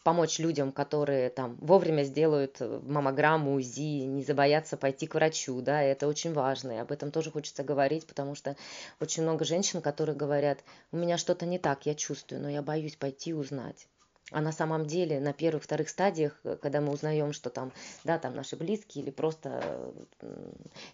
помочь 0.04 0.40
людям, 0.40 0.72
которые 0.72 1.30
там 1.30 1.56
вовремя 1.62 2.04
сделают 2.04 2.60
маммограмму, 2.60 3.54
УЗИ, 3.54 4.06
не 4.08 4.24
забоятся 4.24 4.76
пойти 4.76 5.06
к 5.08 5.14
врачу, 5.14 5.62
да, 5.62 5.84
это 5.84 6.08
очень 6.08 6.34
важно, 6.34 6.72
и 6.72 6.78
об 6.78 6.92
этом 6.92 7.12
тоже 7.12 7.32
хочется 7.32 7.64
говорить, 7.64 8.08
потому 8.08 8.34
что 8.36 8.58
очень 9.00 9.24
много 9.24 9.46
женщин, 9.46 9.82
которые 9.82 10.18
говорят, 10.18 10.60
у 10.92 10.98
меня 10.98 11.18
что-то 11.18 11.46
не 11.46 11.60
так, 11.60 11.86
я 11.86 11.94
чувствую, 11.94 12.42
но 12.42 12.50
я 12.50 12.62
боюсь 12.64 12.96
пойти 12.96 13.34
узнать. 13.34 13.88
А 14.32 14.42
на 14.42 14.52
самом 14.52 14.86
деле 14.86 15.20
на 15.20 15.34
первых, 15.34 15.64
вторых 15.64 15.90
стадиях, 15.90 16.40
э, 16.44 16.58
когда 16.62 16.80
мы 16.80 16.94
узнаем, 16.94 17.34
что 17.34 17.50
там, 17.50 17.72
да, 18.06 18.18
там 18.18 18.34
наши 18.36 18.56
близкие 18.56 19.04
или 19.04 19.12
просто 19.12 19.94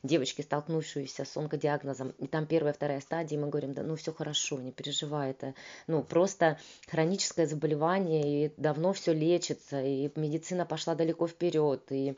девочки, 0.04 0.42
столкнувшиеся 0.42 1.24
с 1.24 1.38
онкодиагнозом, 1.38 2.14
и 2.18 2.28
там 2.28 2.48
первая, 2.48 2.74
вторая 2.74 3.00
стадия, 3.00 3.40
мы 3.40 3.48
говорим, 3.50 3.74
да, 3.74 3.84
ну 3.84 3.96
все 3.96 4.12
хорошо, 4.12 4.60
не 4.60 4.72
переживай, 4.72 5.32
это, 5.32 5.54
ну 5.86 6.04
просто 6.04 6.58
хроническое 6.90 7.46
заболевание, 7.46 8.46
и 8.46 8.54
давно 8.58 8.94
все 8.94 9.14
лечится, 9.14 9.82
и 9.82 10.10
медицина 10.16 10.66
пошла 10.66 10.96
далеко 10.96 11.28
вперед, 11.28 11.82
и 11.92 12.16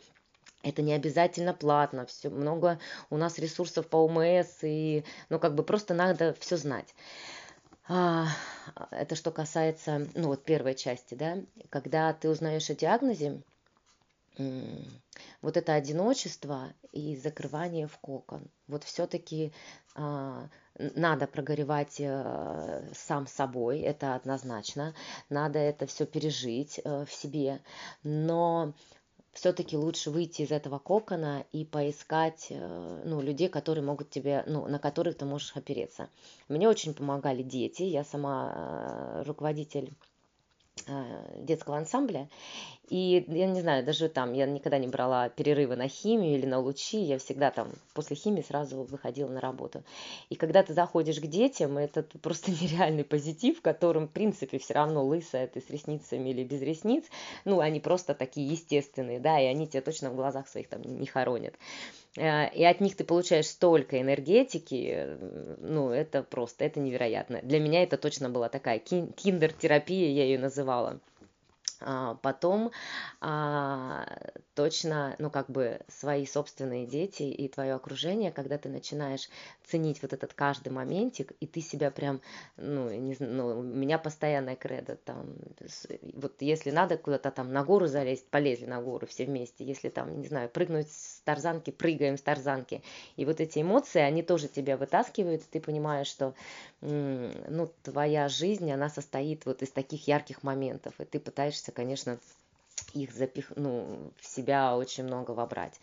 Это 0.62 0.82
не 0.82 0.94
обязательно 0.94 1.54
платно, 1.54 2.06
все 2.06 2.30
много 2.30 2.80
у 3.10 3.16
нас 3.18 3.40
ресурсов 3.40 3.88
по 3.88 3.98
ОМС, 3.98 4.60
и, 4.64 5.06
ну, 5.30 5.40
как 5.40 5.56
бы 5.56 5.64
просто 5.64 5.94
надо 5.94 6.36
все 6.40 6.58
знать. 6.58 6.94
А, 7.92 8.28
это 8.92 9.16
что 9.16 9.32
касается, 9.32 10.08
ну, 10.14 10.28
вот 10.28 10.44
первой 10.44 10.76
части, 10.76 11.16
да, 11.16 11.40
когда 11.72 12.14
ты 12.14 12.30
узнаешь 12.30 12.70
о 12.70 12.76
диагнозе, 12.76 13.42
вот 15.42 15.58
это 15.58 15.74
одиночество 15.74 16.72
и 16.92 17.16
закрывание 17.16 17.88
в 17.88 17.98
кокон. 17.98 18.48
Вот 18.68 18.84
все-таки 18.84 19.52
а, 19.96 20.50
надо 20.78 21.26
прогоревать 21.26 22.00
а, 22.00 22.84
сам 22.94 23.26
собой, 23.26 23.80
это 23.80 24.14
однозначно. 24.14 24.94
Надо 25.30 25.58
это 25.58 25.88
все 25.88 26.06
пережить 26.06 26.80
а, 26.86 27.06
в 27.06 27.12
себе. 27.12 27.60
Но 28.04 28.74
все-таки 29.40 29.78
лучше 29.78 30.12
выйти 30.12 30.42
из 30.42 30.52
этого 30.52 30.80
кокона 30.80 31.46
и 31.54 31.64
поискать 31.64 32.48
э, 32.50 33.04
ну, 33.06 33.22
людей, 33.22 33.48
которые 33.48 33.86
могут 33.86 34.10
тебе, 34.10 34.44
ну, 34.48 34.68
на 34.68 34.80
которых 34.80 35.18
ты 35.18 35.24
можешь 35.24 35.56
опереться. 35.56 36.10
Мне 36.50 36.68
очень 36.68 36.94
помогали 36.94 37.42
дети, 37.42 37.84
я 37.84 38.04
сама 38.04 38.52
э, 38.54 39.24
руководитель 39.26 39.94
детского 41.38 41.78
ансамбля, 41.78 42.28
и 42.90 43.24
я 43.28 43.46
не 43.46 43.62
знаю, 43.62 43.86
даже 43.86 44.10
там 44.10 44.34
я 44.34 44.48
никогда 44.48 44.80
не 44.80 44.88
брала 44.88 45.30
перерывы 45.30 45.76
на 45.76 45.88
химию 45.88 46.36
или 46.36 46.48
на 46.48 46.60
лучи, 46.60 47.00
я 47.00 47.20
всегда 47.20 47.52
там 47.52 47.72
после 47.94 48.16
химии 48.16 48.42
сразу 48.42 48.84
выходила 48.84 49.30
на 49.30 49.40
работу. 49.40 49.84
И 50.30 50.36
когда 50.36 50.64
ты 50.64 50.74
заходишь 50.74 51.20
к 51.20 51.28
детям, 51.28 51.78
это 51.78 52.04
просто 52.22 52.52
нереальный 52.62 53.04
позитив, 53.04 53.60
в 53.60 53.62
котором, 53.62 54.08
в 54.08 54.12
принципе, 54.12 54.58
все 54.58 54.74
равно 54.74 55.06
лысая 55.06 55.48
ты 55.48 55.62
с 55.62 55.70
ресницами 55.70 56.30
или 56.30 56.44
без 56.44 56.62
ресниц, 56.62 57.06
ну, 57.46 57.60
они 57.60 57.80
просто 57.80 58.16
такие 58.16 58.48
естественные, 58.48 59.20
да, 59.20 59.40
и 59.40 59.46
они 59.46 59.68
тебя 59.68 59.82
точно 59.82 60.10
в 60.10 60.16
глазах 60.16 60.48
своих 60.48 60.68
там 60.68 60.82
не 60.82 61.06
хоронят. 61.06 61.54
Э, 62.18 62.50
и 62.54 62.64
от 62.64 62.82
них 62.82 62.96
ты 62.96 63.04
получаешь 63.04 63.48
столько 63.48 64.02
энергетики, 64.02 65.18
ну, 65.60 65.92
это 65.92 66.24
просто, 66.24 66.66
это 66.66 66.80
невероятно. 66.80 67.40
Для 67.44 67.60
меня 67.60 67.84
это 67.84 67.98
точно 67.98 68.30
была 68.30 68.50
такая 68.50 68.80
киндер-терапия, 68.80 70.12
я 70.12 70.24
ее 70.24 70.40
называла. 70.40 71.00
А, 71.82 72.16
потом 72.16 72.72
а, 73.22 74.06
точно, 74.54 75.16
ну, 75.20 75.30
как 75.30 75.50
бы 75.50 75.80
свои 75.88 76.26
собственные 76.26 76.86
дети 76.86 77.24
и 77.24 77.48
твое 77.48 77.74
окружение, 77.74 78.32
когда 78.32 78.58
ты 78.58 78.68
начинаешь 78.68 79.30
ценить 79.64 80.02
вот 80.02 80.12
этот 80.12 80.34
каждый 80.34 80.70
моментик, 80.74 81.32
и 81.40 81.48
ты 81.48 81.62
себя 81.62 81.92
прям, 81.92 82.22
ну, 82.58 82.90
не 82.90 83.14
знаю, 83.14 83.34
ну, 83.34 83.60
у 83.60 83.64
меня 83.64 83.98
постоянная 83.98 84.56
кредо, 84.58 84.98
там, 84.98 85.36
вот 86.16 86.42
если 86.42 86.72
надо 86.72 86.98
куда-то 86.98 87.32
там 87.32 87.54
на 87.54 87.64
гору 87.64 87.88
залезть, 87.88 88.28
полезли 88.28 88.66
на 88.66 88.82
гору 88.82 89.08
все 89.08 89.26
вместе, 89.26 89.64
если 89.64 89.90
там, 89.90 90.20
не 90.20 90.28
знаю, 90.28 90.50
прыгнуть 90.50 90.92
с 90.92 91.22
тарзанки, 91.22 91.72
прыгаем 91.72 92.18
с 92.18 92.22
тарзанки, 92.22 92.84
и 93.16 93.26
вот 93.26 93.40
эти 93.40 93.60
эмоции, 93.62 94.02
они 94.02 94.24
тоже 94.24 94.50
тебя 94.50 94.76
вытаскивают, 94.76 95.44
ты 95.50 95.62
понимаешь, 95.62 96.08
что, 96.08 96.34
ну, 96.82 97.72
твоя 97.84 98.28
жизнь, 98.28 98.70
она 98.72 98.90
состоит 98.90 99.46
вот 99.46 99.62
из 99.62 99.72
таких 99.72 100.08
ярких 100.08 100.44
моментов, 100.44 101.00
и 101.00 101.06
ты 101.06 101.20
пытаешься, 101.20 101.69
конечно, 101.72 102.20
их 102.94 103.14
запих... 103.14 103.52
ну, 103.56 104.12
в 104.18 104.26
себя 104.26 104.76
очень 104.76 105.04
много 105.04 105.32
вобрать. 105.32 105.80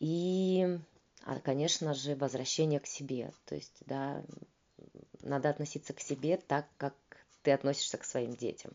И, 0.00 0.78
а, 1.24 1.38
конечно 1.40 1.94
же, 1.94 2.16
возвращение 2.16 2.80
к 2.80 2.86
себе. 2.86 3.32
То 3.46 3.54
есть, 3.54 3.76
да, 3.86 4.22
надо 5.22 5.48
относиться 5.50 5.92
к 5.92 6.00
себе 6.00 6.36
так, 6.36 6.66
как 6.76 6.94
ты 7.42 7.52
относишься 7.52 7.98
к 7.98 8.04
своим 8.04 8.34
детям. 8.34 8.72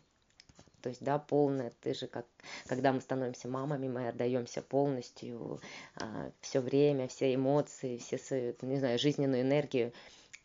То 0.82 0.90
есть, 0.90 1.02
да, 1.02 1.18
полное, 1.18 1.72
ты 1.80 1.92
же 1.92 2.06
как, 2.06 2.24
когда 2.66 2.92
мы 2.92 3.00
становимся 3.00 3.48
мамами, 3.48 3.88
мы 3.88 4.08
отдаемся 4.08 4.62
полностью, 4.62 5.60
а, 5.96 6.30
все 6.40 6.60
время, 6.60 7.08
все 7.08 7.34
эмоции, 7.34 7.98
все 7.98 8.16
свою, 8.16 8.54
не 8.62 8.78
знаю, 8.78 8.98
жизненную 8.98 9.42
энергию. 9.42 9.92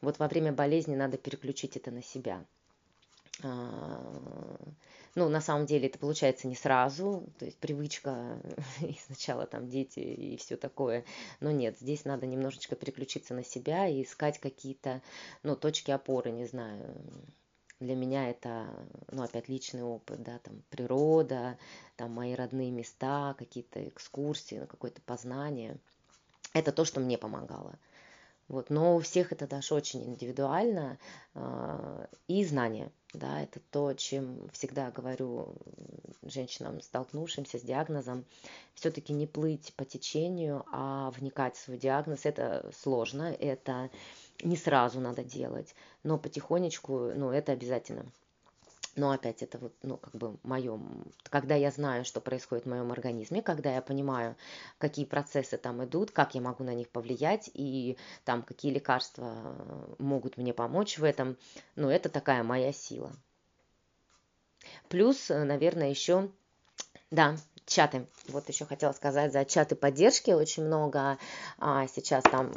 Вот 0.02 0.20
во 0.20 0.28
время 0.28 0.52
болезни 0.52 0.96
надо 0.96 1.18
переключить 1.18 1.78
это 1.78 1.92
на 1.92 2.02
себя. 2.02 2.44
А, 3.42 4.58
ну, 5.16 5.30
на 5.30 5.42
самом 5.42 5.66
деле 5.66 5.88
это 5.88 6.00
получается 6.00 6.48
не 6.48 6.56
сразу, 6.56 7.28
то 7.40 7.46
есть 7.46 7.58
привычка 7.58 8.40
и 8.82 8.96
сначала 9.06 9.46
там 9.46 9.70
дети 9.70 10.00
и 10.00 10.38
все 10.38 10.58
такое. 10.58 11.04
Но 11.40 11.52
нет, 11.52 11.78
здесь 11.80 12.06
надо 12.06 12.26
немножечко 12.26 12.76
переключиться 12.76 13.34
на 13.34 13.44
себя 13.44 13.88
и 13.88 14.04
искать 14.04 14.40
какие-то, 14.40 15.02
ну, 15.44 15.56
точки 15.56 15.92
опоры, 15.92 16.32
не 16.32 16.46
знаю. 16.46 16.96
Для 17.80 17.96
меня 17.96 18.30
это, 18.30 18.68
ну, 19.12 19.24
опять 19.24 19.50
личный 19.50 19.84
опыт, 19.84 20.24
да, 20.24 20.40
там 20.40 20.64
природа, 20.70 21.58
там 21.96 22.12
мои 22.12 22.34
родные 22.34 22.72
места, 22.72 23.36
какие-то 23.38 23.88
экскурсии, 23.88 24.60
ну, 24.60 24.68
какое-то 24.68 25.02
познание. 25.02 25.78
Это 26.54 26.72
то, 26.72 26.86
что 26.86 27.00
мне 27.00 27.18
помогало. 27.18 27.78
Вот, 28.48 28.70
но 28.70 28.96
у 28.96 29.00
всех 29.00 29.32
это 29.32 29.48
даже 29.48 29.74
очень 29.74 30.04
индивидуально. 30.04 30.98
Э, 31.34 32.06
и 32.28 32.46
знания, 32.46 32.92
да, 33.14 33.42
это 33.42 33.60
то, 33.72 33.94
чем 33.94 34.50
всегда 34.52 34.92
говорю 34.92 35.56
женщинам, 36.24 36.82
столкнувшимся 36.82 37.60
с 37.60 37.62
диагнозом, 37.62 38.26
все-таки 38.76 39.14
не 39.14 39.28
плыть 39.28 39.74
по 39.76 39.86
течению, 39.86 40.66
а 40.72 41.12
вникать 41.12 41.56
в 41.56 41.60
свой 41.60 41.78
диагноз. 41.78 42.26
Это 42.26 42.70
сложно, 42.82 43.32
это 43.32 43.90
не 44.44 44.58
сразу 44.58 45.00
надо 45.00 45.24
делать, 45.24 45.76
но 46.04 46.18
потихонечку, 46.18 47.12
ну, 47.16 47.32
это 47.32 47.52
обязательно. 47.52 48.06
Но 48.96 49.12
опять 49.12 49.42
это 49.42 49.58
вот, 49.58 49.74
ну, 49.82 49.98
как 49.98 50.14
бы 50.14 50.38
моем, 50.44 51.12
когда 51.24 51.56
я 51.56 51.72
знаю, 51.72 52.06
что 52.06 52.22
происходит 52.22 52.66
в 52.66 52.70
моем 52.70 52.92
организме, 52.92 53.42
когда 53.42 53.74
я 53.74 53.82
понимаю, 53.82 54.36
какие 54.78 55.06
процессы 55.06 55.58
там 55.58 55.84
идут, 55.84 56.12
как 56.12 56.36
я 56.36 56.42
могу 56.42 56.64
на 56.64 56.76
них 56.76 56.90
повлиять 56.90 57.50
и 57.56 57.98
там 58.24 58.44
какие 58.44 58.72
лекарства 58.72 59.56
могут 59.98 60.38
мне 60.38 60.54
помочь 60.54 61.00
в 61.00 61.04
этом, 61.04 61.38
ну, 61.76 61.90
это 61.90 62.10
такая 62.10 62.44
моя 62.44 62.72
сила. 62.72 63.12
Плюс, 64.90 65.30
наверное, 65.30 65.90
еще, 65.90 66.30
да, 67.10 67.36
чаты. 67.66 68.08
Вот 68.28 68.48
еще 68.50 68.66
хотела 68.66 68.92
сказать 68.92 69.34
за 69.34 69.44
чаты 69.44 69.76
поддержки 69.76 70.32
очень 70.32 70.66
много. 70.66 71.18
А, 71.58 71.88
сейчас 71.88 72.24
там 72.24 72.52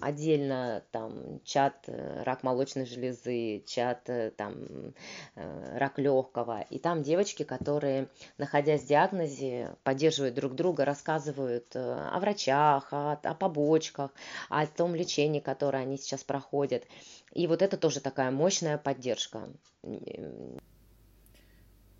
отдельно 0.00 0.84
там 0.90 1.40
чат 1.44 1.84
э, 1.86 2.22
рак 2.22 2.42
молочной 2.42 2.86
железы, 2.86 3.62
чат 3.66 4.08
э, 4.08 4.30
там 4.30 4.94
э, 5.34 5.78
рак 5.78 5.98
легкого. 5.98 6.62
И 6.70 6.78
там 6.78 7.02
девочки, 7.02 7.42
которые, 7.42 8.08
находясь 8.38 8.82
в 8.82 8.88
диагнозе, 8.88 9.74
поддерживают 9.84 10.34
друг 10.34 10.54
друга, 10.54 10.84
рассказывают 10.84 11.74
о 11.74 12.18
врачах, 12.20 12.92
о, 12.92 13.12
о 13.12 13.34
побочках, 13.34 14.12
о 14.48 14.66
том 14.66 14.94
лечении, 14.94 15.40
которое 15.40 15.82
они 15.82 15.96
сейчас 15.96 16.24
проходят. 16.24 16.84
И 17.32 17.46
вот 17.46 17.62
это 17.62 17.76
тоже 17.76 18.00
такая 18.00 18.30
мощная 18.30 18.78
поддержка. 18.78 19.48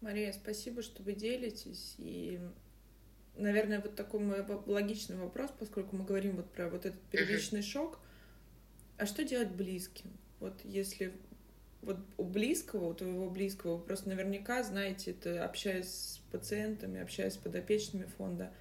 Мария, 0.00 0.32
спасибо, 0.32 0.82
что 0.82 1.02
вы 1.02 1.14
делитесь. 1.14 1.94
И 1.98 2.38
наверное, 3.36 3.80
вот 3.80 3.94
такой 3.94 4.20
мой 4.20 4.44
логичный 4.66 5.16
вопрос, 5.16 5.50
поскольку 5.58 5.96
мы 5.96 6.04
говорим 6.04 6.36
вот 6.36 6.50
про 6.50 6.68
вот 6.68 6.86
этот 6.86 7.00
первичный 7.10 7.62
шок. 7.62 7.98
А 8.98 9.06
что 9.06 9.24
делать 9.24 9.50
близким? 9.50 10.10
Вот 10.40 10.54
если 10.64 11.12
вот 11.82 11.98
у 12.16 12.24
близкого, 12.24 12.86
у 12.86 12.94
твоего 12.94 13.30
близкого, 13.30 13.76
вы 13.76 13.84
просто 13.84 14.08
наверняка 14.08 14.62
знаете 14.62 15.12
это, 15.12 15.44
общаясь 15.44 15.88
с 15.88 16.20
пациентами, 16.32 17.00
общаясь 17.00 17.34
с 17.34 17.36
подопечными 17.36 18.06
фонда. 18.06 18.52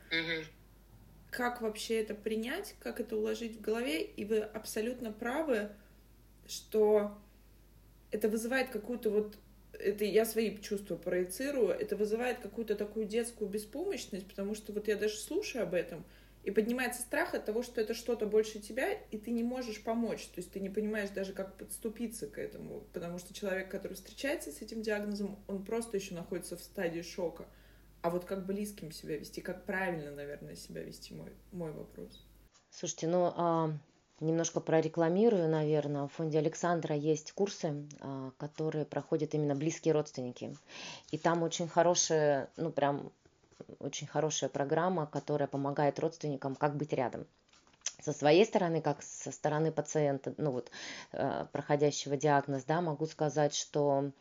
Как 1.31 1.61
вообще 1.61 2.01
это 2.01 2.13
принять, 2.13 2.75
как 2.79 2.99
это 2.99 3.17
уложить 3.17 3.57
в 3.57 3.61
голове? 3.61 4.03
И 4.03 4.25
вы 4.25 4.39
абсолютно 4.39 5.11
правы, 5.11 5.69
что 6.47 7.17
это 8.11 8.29
вызывает 8.29 8.69
какую-то 8.69 9.09
вот 9.09 9.37
это 9.79 10.05
я 10.05 10.25
свои 10.25 10.57
чувства 10.57 10.95
проецирую, 10.95 11.69
это 11.69 11.95
вызывает 11.95 12.39
какую-то 12.39 12.75
такую 12.75 13.05
детскую 13.05 13.49
беспомощность, 13.49 14.27
потому 14.27 14.55
что 14.55 14.73
вот 14.73 14.87
я 14.87 14.95
даже 14.95 15.17
слушаю 15.17 15.63
об 15.63 15.73
этом, 15.73 16.05
и 16.45 16.51
поднимается 16.51 17.01
страх 17.01 17.33
от 17.33 17.43
того, 17.45 17.63
что 17.63 17.81
это 17.81 17.95
что-то 17.95 18.27
больше 18.27 18.59
тебя, 18.59 18.93
и 18.93 19.17
ты 19.17 19.31
не 19.31 19.43
можешь 19.43 19.83
помочь. 19.83 20.27
То 20.27 20.37
есть 20.37 20.51
ты 20.51 20.59
не 20.59 20.69
понимаешь 20.69 21.09
даже, 21.09 21.33
как 21.33 21.57
подступиться 21.57 22.27
к 22.27 22.37
этому, 22.37 22.81
потому 22.93 23.17
что 23.17 23.33
человек, 23.33 23.69
который 23.71 23.93
встречается 23.93 24.51
с 24.51 24.61
этим 24.61 24.83
диагнозом, 24.83 25.39
он 25.47 25.65
просто 25.65 25.97
еще 25.97 26.13
находится 26.13 26.55
в 26.55 26.61
стадии 26.61 27.01
шока. 27.01 27.47
А 28.03 28.11
вот 28.11 28.25
как 28.25 28.45
близким 28.45 28.91
себя 28.91 29.17
вести, 29.17 29.41
как 29.41 29.65
правильно, 29.65 30.11
наверное, 30.11 30.55
себя 30.55 30.83
вести, 30.83 31.15
мой, 31.15 31.31
мой 31.51 31.71
вопрос. 31.71 32.23
Слушайте, 32.69 33.07
ну 33.07 33.33
а, 33.35 33.71
Немножко 34.19 34.61
прорекламирую, 34.61 35.49
наверное. 35.49 36.07
В 36.07 36.13
фонде 36.13 36.39
Александра 36.39 36.95
есть 36.95 37.33
курсы, 37.33 37.85
а, 37.99 38.31
которые 38.37 38.85
проходят 38.85 39.33
именно 39.33 39.55
близкие 39.55 39.93
родственники. 39.93 40.55
И 41.11 41.17
там 41.17 41.43
очень 41.43 41.67
хорошая, 41.67 42.49
ну 42.55 42.71
прям 42.71 43.11
очень 43.79 44.07
хорошая 44.07 44.49
программа, 44.49 45.05
которая 45.05 45.47
помогает 45.47 45.99
родственникам 45.99 46.55
как 46.55 46.77
быть 46.77 46.93
рядом 46.93 47.25
со 48.05 48.13
своей 48.13 48.45
стороны, 48.45 48.81
как 48.81 49.01
со 49.01 49.31
стороны 49.31 49.71
пациента, 49.71 50.33
ну 50.37 50.51
вот, 50.51 50.69
э, 51.11 51.45
проходящего 51.51 52.15
диагноз, 52.15 52.63
да, 52.63 52.81
могу 52.81 53.07
сказать, 53.07 53.55
что 53.55 54.11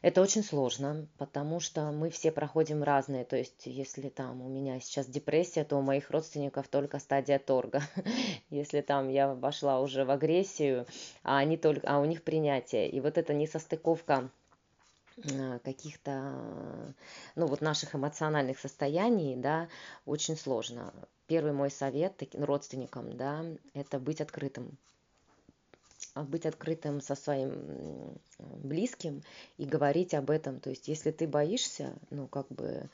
это 0.00 0.22
очень 0.22 0.42
сложно, 0.42 1.06
потому 1.18 1.60
что 1.60 1.92
мы 1.92 2.08
все 2.08 2.32
проходим 2.32 2.82
разные. 2.82 3.24
То 3.24 3.36
есть, 3.36 3.66
если 3.66 4.08
там 4.08 4.40
у 4.40 4.48
меня 4.48 4.80
сейчас 4.80 5.06
депрессия, 5.06 5.64
то 5.64 5.76
у 5.76 5.82
моих 5.82 6.10
родственников 6.10 6.68
только 6.68 6.98
стадия 6.98 7.38
торга. 7.38 7.82
Если 8.50 8.80
там 8.80 9.08
я 9.10 9.34
вошла 9.34 9.80
уже 9.80 10.04
в 10.04 10.10
агрессию, 10.10 10.86
а, 11.22 11.38
они 11.38 11.58
только, 11.58 11.86
а 11.86 11.98
у 11.98 12.06
них 12.06 12.22
принятие. 12.22 12.88
И 12.88 13.00
вот 13.00 13.18
эта 13.18 13.34
несостыковка 13.34 14.30
Э, 15.24 15.58
каких-то, 15.64 16.94
ну 17.36 17.46
вот 17.46 17.62
наших 17.62 17.94
эмоциональных 17.94 18.58
состояний, 18.58 19.34
да, 19.34 19.68
очень 20.04 20.36
сложно. 20.36 20.92
Первый 21.26 21.52
мой 21.52 21.70
совет 21.70 22.16
таким 22.16 22.44
родственникам, 22.44 23.16
да, 23.16 23.44
это 23.74 23.98
быть 23.98 24.20
открытым, 24.20 24.76
а 26.14 26.22
быть 26.22 26.46
открытым 26.46 27.00
со 27.00 27.14
своим 27.14 28.18
близким 28.38 29.22
и 29.58 29.64
говорить 29.64 30.14
об 30.14 30.30
этом. 30.30 30.60
То 30.60 30.70
есть, 30.70 30.88
если 30.88 31.10
ты 31.10 31.26
боишься, 31.26 31.94
ну, 32.10 32.28
как 32.28 32.46
бы, 32.48 32.88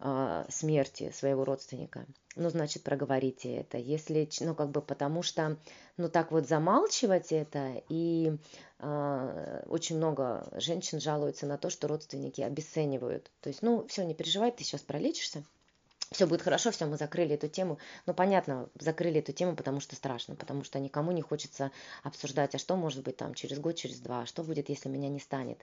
а, 0.00 0.46
смерти 0.48 1.12
своего 1.14 1.44
родственника, 1.44 2.04
ну, 2.36 2.50
значит, 2.50 2.82
проговорите 2.82 3.54
это. 3.54 3.78
Если, 3.78 4.28
ну, 4.40 4.54
как 4.54 4.70
бы, 4.70 4.82
потому 4.82 5.22
что, 5.22 5.56
ну, 5.96 6.08
так 6.08 6.32
вот 6.32 6.48
замалчивать 6.48 7.32
это, 7.32 7.82
и 7.88 8.36
э, 8.80 9.62
очень 9.68 9.96
много 9.96 10.48
женщин 10.56 11.00
жалуются 11.00 11.46
на 11.46 11.58
то, 11.58 11.70
что 11.70 11.86
родственники 11.86 12.40
обесценивают. 12.40 13.30
То 13.40 13.48
есть, 13.48 13.62
ну, 13.62 13.86
все, 13.86 14.04
не 14.04 14.14
переживай, 14.14 14.50
ты 14.50 14.64
сейчас 14.64 14.82
пролечишься, 14.82 15.44
все 16.14 16.26
будет 16.26 16.42
хорошо, 16.42 16.70
все, 16.70 16.86
мы 16.86 16.96
закрыли 16.96 17.34
эту 17.34 17.48
тему. 17.48 17.78
Ну, 18.06 18.14
понятно, 18.14 18.68
закрыли 18.78 19.18
эту 19.18 19.32
тему, 19.32 19.56
потому 19.56 19.80
что 19.80 19.96
страшно, 19.96 20.36
потому 20.36 20.64
что 20.64 20.78
никому 20.78 21.12
не 21.12 21.22
хочется 21.22 21.72
обсуждать, 22.02 22.54
а 22.54 22.58
что 22.58 22.76
может 22.76 23.02
быть 23.02 23.16
там 23.16 23.34
через 23.34 23.58
год, 23.58 23.76
через 23.76 23.98
два, 23.98 24.22
а 24.22 24.26
что 24.26 24.42
будет, 24.42 24.68
если 24.68 24.88
меня 24.88 25.08
не 25.08 25.18
станет. 25.20 25.58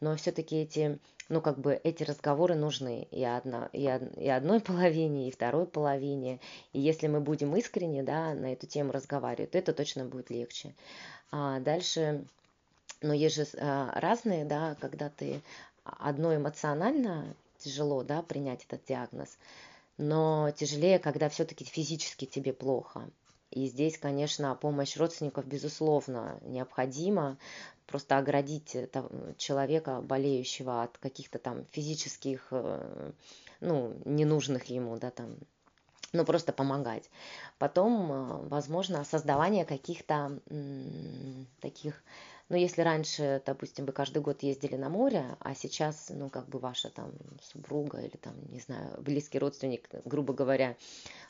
Но 0.00 0.14
все-таки 0.16 0.62
эти, 0.62 0.98
ну, 1.28 1.40
как 1.40 1.58
бы 1.58 1.80
эти 1.82 2.04
разговоры 2.04 2.54
нужны 2.54 3.08
и, 3.10 3.24
одна, 3.24 3.68
и, 3.72 3.82
и 4.16 4.28
одной 4.28 4.60
половине, 4.60 5.28
и 5.28 5.32
второй 5.32 5.66
половине. 5.66 6.38
И 6.72 6.80
если 6.80 7.08
мы 7.08 7.20
будем 7.20 7.56
искренне, 7.56 8.02
да, 8.04 8.34
на 8.34 8.52
эту 8.52 8.66
тему 8.66 8.92
разговаривать, 8.92 9.50
то 9.50 9.58
это 9.58 9.72
точно 9.72 10.04
будет 10.04 10.30
легче. 10.30 10.74
А 11.32 11.58
дальше, 11.58 12.24
ну, 13.02 13.12
есть 13.12 13.34
же 13.34 13.46
а, 13.58 13.98
разные, 14.00 14.44
да, 14.44 14.76
когда 14.80 15.10
ты 15.10 15.42
одно 15.82 16.34
эмоционально 16.34 17.34
тяжело, 17.58 18.04
да, 18.04 18.22
принять 18.22 18.64
этот 18.64 18.84
диагноз, 18.86 19.36
но 19.98 20.50
тяжелее, 20.52 20.98
когда 20.98 21.28
все-таки 21.28 21.64
физически 21.64 22.24
тебе 22.24 22.52
плохо. 22.52 23.10
И 23.50 23.66
здесь, 23.66 23.98
конечно, 23.98 24.54
помощь 24.54 24.96
родственников, 24.96 25.46
безусловно, 25.46 26.38
необходима. 26.42 27.38
Просто 27.86 28.18
оградить 28.18 28.76
человека, 29.38 30.00
болеющего 30.02 30.82
от 30.82 30.98
каких-то 30.98 31.38
там 31.38 31.64
физических, 31.70 32.48
э, 32.50 33.12
ну, 33.60 33.94
ненужных 34.04 34.66
ему, 34.66 34.98
да, 34.98 35.10
там, 35.10 35.36
ну, 36.12 36.26
просто 36.26 36.52
помогать. 36.52 37.08
Потом, 37.58 38.12
э, 38.12 38.48
возможно, 38.48 39.04
создавание 39.04 39.64
каких-то 39.64 40.38
таких 41.60 42.02
но 42.48 42.56
если 42.56 42.80
раньше, 42.80 43.42
допустим, 43.44 43.84
вы 43.84 43.92
каждый 43.92 44.22
год 44.22 44.42
ездили 44.42 44.76
на 44.76 44.88
море, 44.88 45.36
а 45.40 45.54
сейчас, 45.54 46.10
ну, 46.10 46.30
как 46.30 46.48
бы 46.48 46.58
ваша 46.58 46.88
там 46.88 47.12
супруга 47.42 48.00
или 48.00 48.16
там, 48.16 48.34
не 48.50 48.60
знаю, 48.60 49.00
близкий 49.02 49.38
родственник, 49.38 49.88
грубо 50.06 50.32
говоря, 50.32 50.76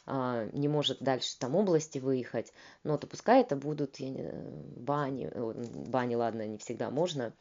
а, 0.07 0.47
не 0.53 0.69
может 0.69 1.01
дальше 1.01 1.37
там 1.39 1.57
области 1.57 1.99
выехать, 1.99 2.53
ну, 2.85 2.97
то 2.99 3.09
пускай 3.09 3.41
это 3.41 3.57
будут 3.57 3.99
не, 3.99 4.33
бани, 4.77 5.31
бани, 5.89 6.15
ладно, 6.15 6.47
не 6.47 6.59
всегда 6.59 6.91
можно, 6.91 7.33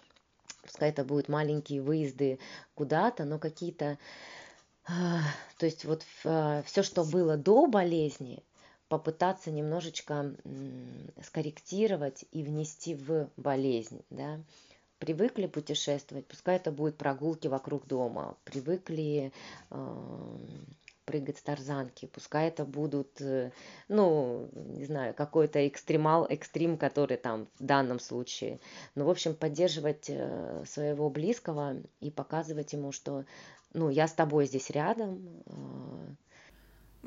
пускай 0.63 0.89
это 0.89 1.05
будут 1.05 1.29
маленькие 1.29 1.82
выезды 1.82 2.39
куда-то, 2.73 3.25
но 3.25 3.38
какие-то, 3.38 3.99
а, 4.88 5.21
то 5.60 5.67
есть 5.67 5.86
вот 5.86 6.04
а, 6.25 6.63
все, 6.63 6.82
что 6.82 7.04
было 7.04 7.38
до 7.38 7.67
болезни, 7.67 8.43
попытаться 8.89 9.52
немножечко 9.52 10.36
скорректировать 11.23 12.26
и 12.32 12.43
внести 12.43 12.95
в 12.95 13.30
болезнь, 13.38 14.02
да, 14.10 14.39
привыкли 15.00 15.47
путешествовать, 15.47 16.28
пускай 16.28 16.56
это 16.56 16.71
будут 16.71 16.97
прогулки 16.97 17.47
вокруг 17.47 17.86
дома, 17.86 18.38
привыкли 18.45 19.32
э, 19.69 20.38
прыгать 21.06 21.38
с 21.38 21.41
тарзанки, 21.41 22.06
пускай 22.06 22.50
это 22.50 22.65
будут, 22.65 23.21
э, 23.21 23.52
ну, 23.88 24.50
не 24.54 24.86
знаю, 24.86 25.13
какой-то 25.13 25.67
экстремал, 25.67 26.26
экстрим, 26.30 26.78
который 26.78 27.17
там 27.17 27.47
в 27.60 27.63
данном 27.63 28.00
случае. 28.00 28.60
Ну, 28.95 29.06
в 29.06 29.10
общем, 29.10 29.36
поддерживать 29.36 30.10
э, 30.10 30.63
своего 30.67 31.10
близкого 31.10 31.78
и 32.02 32.12
показывать 32.12 32.73
ему, 32.73 32.91
что, 32.91 33.23
ну, 33.73 33.89
я 33.89 34.08
с 34.08 34.13
тобой 34.13 34.47
здесь 34.47 34.69
рядом, 34.69 35.43
э, 35.45 36.15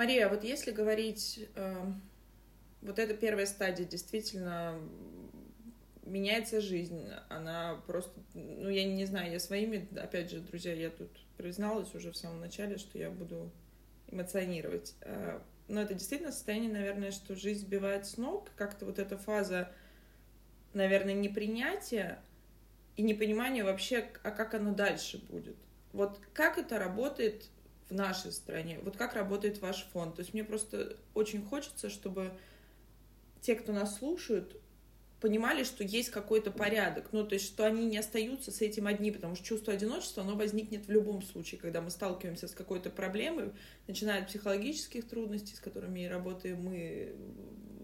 Мария, 0.01 0.31
вот 0.31 0.45
если 0.45 0.71
говорить, 0.71 1.47
э, 1.57 1.85
вот 2.81 2.99
эта 2.99 3.13
первая 3.13 3.45
стадия 3.45 3.85
действительно 3.85 4.81
меняется 6.07 6.63
жизнь, 6.63 7.07
она 7.29 7.83
просто, 7.87 8.19
ну 8.33 8.71
я 8.71 8.87
не 8.87 9.05
знаю, 9.05 9.31
я 9.31 9.39
своими, 9.39 9.87
опять 9.99 10.31
же, 10.31 10.41
друзья, 10.41 10.73
я 10.73 10.89
тут 10.89 11.11
призналась 11.37 11.95
уже 11.95 12.13
в 12.13 12.17
самом 12.17 12.41
начале, 12.41 12.79
что 12.79 12.97
я 12.97 13.11
буду 13.11 13.53
эмоционировать. 14.07 14.95
Э, 15.03 15.39
но 15.69 15.83
это 15.83 15.93
действительно 15.93 16.33
состояние, 16.33 16.73
наверное, 16.73 17.11
что 17.11 17.35
жизнь 17.35 17.67
сбивает 17.67 18.07
с 18.07 18.17
ног, 18.17 18.49
как-то 18.57 18.87
вот 18.87 18.99
эта 18.99 19.19
фаза, 19.19 19.71
наверное, 20.73 21.13
непринятия 21.13 22.23
и 22.97 23.03
непонимания 23.03 23.65
вообще, 23.65 24.09
а 24.23 24.31
как 24.31 24.55
оно 24.55 24.73
дальше 24.73 25.19
будет. 25.29 25.57
Вот 25.93 26.19
как 26.33 26.57
это 26.57 26.79
работает 26.79 27.51
в 27.90 27.94
нашей 27.94 28.33
стране. 28.33 28.79
Вот 28.83 28.96
как 28.96 29.14
работает 29.14 29.61
ваш 29.61 29.87
фонд. 29.92 30.16
То 30.16 30.20
есть 30.20 30.33
мне 30.33 30.44
просто 30.44 30.96
очень 31.14 31.44
хочется, 31.44 31.90
чтобы 31.90 32.33
те, 33.40 33.55
кто 33.55 33.72
нас 33.72 33.98
слушают, 33.98 34.57
понимали, 35.20 35.64
что 35.64 35.85
есть 35.85 36.11
какой-то 36.11 36.50
порядок, 36.50 37.09
ну, 37.12 37.26
то 37.26 37.35
есть, 37.35 37.46
что 37.46 37.66
они 37.66 37.85
не 37.85 37.98
остаются 37.98 38.50
с 38.50 38.62
этим 38.62 38.87
одни, 38.87 39.11
потому 39.11 39.35
что 39.35 39.44
чувство 39.44 39.74
одиночества, 39.74 40.22
оно 40.22 40.35
возникнет 40.35 40.87
в 40.87 40.90
любом 40.90 41.20
случае, 41.22 41.61
когда 41.61 41.83
мы 41.83 41.90
сталкиваемся 41.90 42.48
с 42.48 42.53
какой-то 42.53 42.88
проблемой, 42.88 43.53
начиная 43.87 44.22
от 44.22 44.29
психологических 44.29 45.07
трудностей, 45.07 45.55
с 45.55 45.61
которыми 45.61 46.07
работаем 46.07 46.62
мы, 46.62 47.14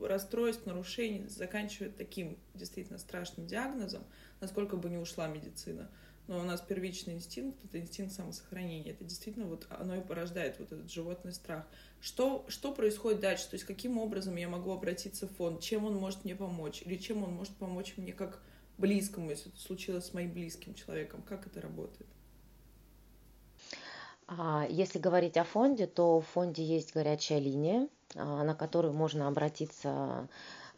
расстройств, 0.00 0.64
нарушений, 0.64 1.26
заканчивая 1.28 1.90
таким 1.90 2.38
действительно 2.54 2.98
страшным 2.98 3.46
диагнозом, 3.46 4.04
насколько 4.40 4.76
бы 4.76 4.88
не 4.88 4.96
ушла 4.96 5.28
медицина 5.28 5.90
но 6.28 6.40
у 6.40 6.42
нас 6.42 6.60
первичный 6.60 7.14
инстинкт— 7.14 7.64
это 7.64 7.80
инстинкт 7.80 8.12
самосохранения. 8.12 8.92
Это 8.92 9.04
действительно 9.04 9.46
вот 9.46 9.66
оно 9.70 9.96
и 9.96 10.00
порождает 10.00 10.58
вот 10.58 10.72
этот 10.72 10.90
животный 10.90 11.32
страх. 11.32 11.66
Что, 12.00 12.44
что 12.48 12.72
происходит 12.72 13.20
дальше? 13.20 13.48
То 13.48 13.54
есть 13.54 13.64
каким 13.64 13.98
образом 13.98 14.36
я 14.36 14.48
могу 14.48 14.72
обратиться 14.72 15.26
в 15.28 15.32
фонд? 15.34 15.60
Чем 15.60 15.84
он 15.84 15.96
может 15.96 16.24
мне 16.24 16.34
помочь? 16.34 16.82
Или 16.82 16.96
чем 16.96 17.22
он 17.22 17.32
может 17.32 17.54
помочь 17.56 17.94
мне 17.96 18.12
как 18.12 18.42
близкому, 18.76 19.30
если 19.30 19.52
это 19.52 19.60
случилось 19.60 20.06
с 20.06 20.14
моим 20.14 20.32
близким 20.32 20.74
человеком? 20.74 21.22
Как 21.22 21.46
это 21.46 21.60
работает? 21.60 22.08
А, 24.26 24.66
если 24.68 24.98
говорить 24.98 25.36
о 25.36 25.44
фонде, 25.44 25.86
то 25.86 26.20
в 26.20 26.26
фонде 26.26 26.64
есть 26.64 26.92
горячая 26.92 27.38
линия, 27.38 27.88
а, 28.16 28.42
на 28.42 28.54
которую 28.54 28.92
можно 28.92 29.28
обратиться 29.28 29.88
а, 29.88 30.28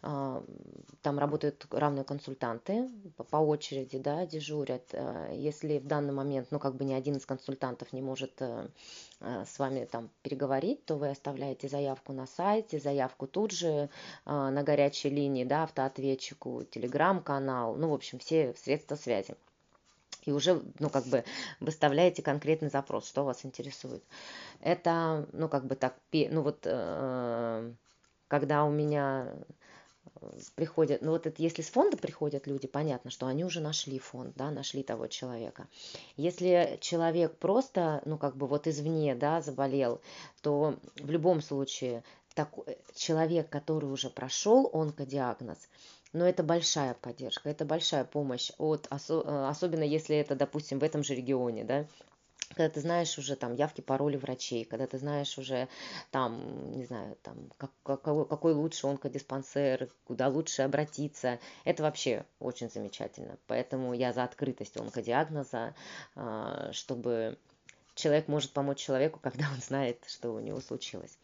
там 0.00 1.18
работают 1.18 1.66
равные 1.70 2.04
консультанты 2.04 2.88
по 3.16 3.36
очереди, 3.36 3.98
да, 3.98 4.26
дежурят. 4.26 4.82
А, 4.92 5.32
если 5.32 5.78
в 5.78 5.86
данный 5.86 6.12
момент, 6.12 6.48
ну, 6.50 6.58
как 6.58 6.76
бы 6.76 6.84
ни 6.84 6.92
один 6.92 7.16
из 7.16 7.26
консультантов 7.26 7.92
не 7.92 8.02
может 8.02 8.32
э, 8.40 8.68
э, 9.20 9.44
с 9.44 9.58
вами 9.58 9.84
там 9.86 10.10
переговорить, 10.22 10.84
то 10.84 10.96
вы 10.96 11.10
оставляете 11.10 11.68
заявку 11.68 12.12
на 12.12 12.26
сайте, 12.26 12.78
заявку 12.78 13.26
тут 13.26 13.50
же 13.50 13.88
а, 14.24 14.50
на 14.50 14.62
горячей 14.62 15.10
линии, 15.10 15.44
да, 15.44 15.64
автоответчику, 15.64 16.64
телеграм-канал, 16.64 17.74
ну, 17.74 17.90
в 17.90 17.94
общем, 17.94 18.18
все 18.18 18.54
средства 18.54 18.96
связи 18.96 19.34
и 20.24 20.32
уже, 20.32 20.62
ну, 20.78 20.90
как 20.90 21.04
бы 21.06 21.24
выставляете 21.60 22.22
конкретный 22.22 22.68
запрос, 22.68 23.08
что 23.08 23.24
вас 23.24 23.44
интересует. 23.46 24.02
Это, 24.60 25.26
ну, 25.32 25.48
как 25.48 25.64
бы 25.64 25.74
так, 25.74 25.94
ну, 26.12 26.42
вот, 26.42 26.60
э, 26.64 27.72
когда 28.28 28.64
у 28.64 28.70
меня 28.70 29.32
приходят, 30.54 31.02
ну 31.02 31.12
вот 31.12 31.26
это 31.26 31.42
если 31.42 31.62
с 31.62 31.68
фонда 31.68 31.96
приходят 31.96 32.46
люди, 32.46 32.66
понятно, 32.66 33.10
что 33.10 33.26
они 33.26 33.44
уже 33.44 33.60
нашли 33.60 33.98
фонд, 33.98 34.34
да, 34.36 34.50
нашли 34.50 34.82
того 34.82 35.06
человека. 35.06 35.66
Если 36.16 36.78
человек 36.80 37.36
просто, 37.36 38.02
ну 38.04 38.18
как 38.18 38.36
бы 38.36 38.46
вот 38.46 38.66
извне, 38.66 39.14
да, 39.14 39.40
заболел, 39.40 40.00
то 40.42 40.76
в 40.96 41.10
любом 41.10 41.40
случае 41.40 42.02
такой 42.34 42.78
человек, 42.94 43.48
который 43.48 43.90
уже 43.90 44.10
прошел 44.10 44.70
онкодиагноз, 44.72 45.58
но 46.12 46.26
это 46.26 46.42
большая 46.42 46.94
поддержка, 46.94 47.50
это 47.50 47.64
большая 47.64 48.04
помощь, 48.04 48.50
от, 48.58 48.86
особенно 48.90 49.82
если 49.82 50.16
это, 50.16 50.34
допустим, 50.34 50.78
в 50.78 50.84
этом 50.84 51.04
же 51.04 51.14
регионе, 51.14 51.64
да, 51.64 51.86
когда 52.54 52.68
ты 52.68 52.80
знаешь 52.80 53.16
уже 53.18 53.36
там 53.36 53.54
явки, 53.54 53.80
пароли 53.80 54.16
врачей, 54.16 54.64
когда 54.64 54.86
ты 54.86 54.98
знаешь 54.98 55.38
уже 55.38 55.68
там, 56.10 56.72
не 56.72 56.84
знаю, 56.84 57.16
там, 57.22 57.36
как, 57.56 57.70
какой, 57.82 58.26
какой 58.26 58.52
лучше 58.52 58.86
онкодиспансер, 58.86 59.88
куда 60.04 60.28
лучше 60.28 60.62
обратиться, 60.62 61.38
это 61.64 61.82
вообще 61.82 62.24
очень 62.40 62.70
замечательно. 62.70 63.36
Поэтому 63.46 63.92
я 63.92 64.12
за 64.12 64.24
открытость 64.24 64.76
онкодиагноза, 64.76 65.74
а, 66.16 66.70
чтобы 66.72 67.38
человек 67.94 68.28
может 68.28 68.52
помочь 68.52 68.78
человеку, 68.78 69.18
когда 69.22 69.46
он 69.52 69.60
знает, 69.60 70.02
что 70.06 70.30
у 70.30 70.40
него 70.40 70.60
случилось. 70.60 71.18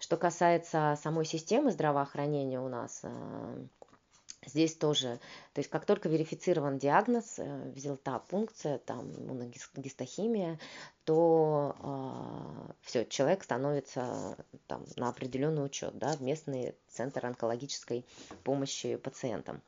Что 0.00 0.16
касается 0.16 0.98
самой 1.02 1.24
системы 1.24 1.70
здравоохранения 1.70 2.60
у 2.60 2.68
нас, 2.68 3.00
а, 3.02 3.64
Здесь 4.46 4.74
тоже, 4.74 5.20
то 5.52 5.60
есть 5.60 5.70
как 5.70 5.86
только 5.86 6.08
верифицирован 6.08 6.78
диагноз, 6.78 7.38
э, 7.38 7.70
взял 7.70 7.96
та 7.96 8.18
пункция, 8.18 8.78
там 8.78 9.10
гистохимия, 9.76 10.58
то 11.04 11.74
э, 11.76 11.80
а, 11.82 12.74
все, 12.82 13.04
человек 13.04 13.44
становится 13.44 14.36
там, 14.66 14.84
на 14.96 15.08
определенный 15.08 15.64
учет 15.64 15.96
да, 15.98 16.16
в 16.16 16.20
местный 16.22 16.74
центр 16.88 17.26
онкологической 17.26 18.04
помощи 18.42 18.96
пациентам. 18.96 19.62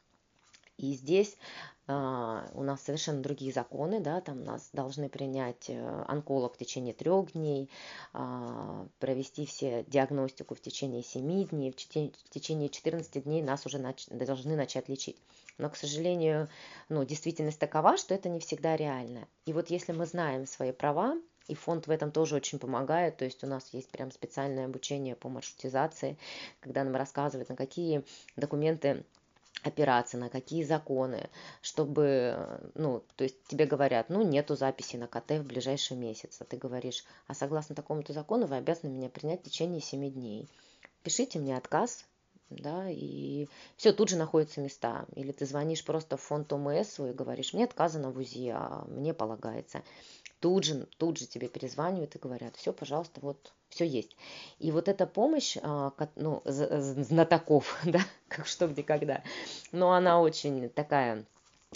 И 0.79 0.93
здесь 0.93 1.37
а, 1.89 2.49
у 2.55 2.63
нас 2.63 2.83
совершенно 2.83 3.23
другие 3.23 3.53
законы, 3.53 4.01
да, 4.01 4.21
там 4.21 4.43
нас 4.43 4.71
должны 4.73 5.09
принять 5.09 5.71
э, 5.71 6.05
онколог 6.09 6.55
в 6.55 6.59
течение 6.59 6.93
трех 6.93 7.33
дней, 7.33 7.71
а, 8.13 8.87
провести 8.99 9.47
все 9.47 9.85
диагностику 9.87 10.55
в 10.55 10.61
течение 10.61 11.03
7 11.03 11.45
дней, 11.47 11.71
в 11.71 11.77
течение 12.31 12.69
14 12.69 13.23
дней 13.23 13.43
нас 13.43 13.65
уже 13.67 13.79
нач- 13.79 14.13
должны 14.13 14.57
начать 14.57 14.89
лечить. 14.89 15.17
Но, 15.59 15.71
к 15.71 15.77
сожалению, 15.77 16.49
ну, 16.89 17.05
действительность 17.05 17.61
такова, 17.61 17.97
что 17.97 18.15
это 18.15 18.29
не 18.29 18.41
всегда 18.41 18.77
реально. 18.77 19.29
И 19.47 19.53
вот 19.53 19.71
если 19.71 19.93
мы 19.93 20.07
знаем 20.07 20.47
свои 20.47 20.73
права, 20.73 21.17
и 21.49 21.55
фонд 21.55 21.87
в 21.87 21.91
этом 21.91 22.11
тоже 22.11 22.35
очень 22.35 22.59
помогает. 22.59 23.17
То 23.19 23.25
есть 23.25 23.45
у 23.45 23.47
нас 23.47 23.73
есть 23.73 23.89
прям 23.91 24.11
специальное 24.11 24.67
обучение 24.67 25.15
по 25.15 25.29
маршрутизации, 25.29 26.19
когда 26.59 26.83
нам 26.83 26.97
рассказывают, 26.97 27.49
на 27.49 27.55
какие 27.55 28.03
документы 28.35 29.05
опираться, 29.63 30.17
на 30.17 30.29
какие 30.29 30.65
законы, 30.65 31.29
чтобы, 31.61 32.61
ну, 32.75 33.03
то 33.17 33.25
есть 33.25 33.43
тебе 33.49 33.67
говорят, 33.67 34.09
ну, 34.09 34.23
нету 34.23 34.55
записи 34.57 34.97
на 34.97 35.07
КТ 35.07 35.33
в 35.33 35.45
ближайший 35.45 35.97
месяц, 35.97 36.41
а 36.41 36.45
ты 36.45 36.57
говоришь, 36.57 37.05
а 37.27 37.35
согласно 37.35 37.75
такому-то 37.75 38.13
закону 38.13 38.47
вы 38.47 38.57
обязаны 38.57 38.91
меня 38.91 39.09
принять 39.09 39.41
в 39.41 39.45
течение 39.45 39.81
7 39.81 40.11
дней. 40.11 40.49
Пишите 41.03 41.39
мне 41.39 41.57
отказ, 41.57 42.05
да, 42.51 42.89
и 42.89 43.49
все, 43.77 43.93
тут 43.93 44.09
же 44.09 44.17
находятся 44.17 44.61
места. 44.61 45.07
Или 45.15 45.33
ты 45.33 45.47
звонишь 45.47 45.85
просто 45.85 46.17
в 46.17 46.23
фонд 46.23 46.53
ОМС 46.53 47.01
и 47.01 47.13
говоришь, 47.13 47.53
мне 47.53 47.65
отказано 47.65 48.11
в 48.11 48.19
УЗИ, 48.19 48.53
а 48.55 48.85
мне 48.89 49.15
полагается 49.15 49.83
тут 50.41 50.65
же, 50.65 50.87
тут 50.99 51.19
же 51.19 51.27
тебе 51.27 51.49
перезванивают 51.49 52.15
и 52.15 52.19
говорят, 52.19 52.57
все, 52.57 52.73
пожалуйста, 52.73 53.21
вот 53.21 53.53
все 53.69 53.87
есть. 53.87 54.17
И 54.59 54.71
вот 54.71 54.89
эта 54.89 55.07
помощь, 55.07 55.57
а, 55.63 55.93
ну, 56.17 56.43
знатоков, 56.45 57.79
да, 57.85 58.01
как 58.29 58.47
что, 58.47 58.69
где, 58.69 58.83
когда, 58.83 59.23
но 59.73 59.93
она 59.93 60.21
очень 60.21 60.69
такая 60.71 61.25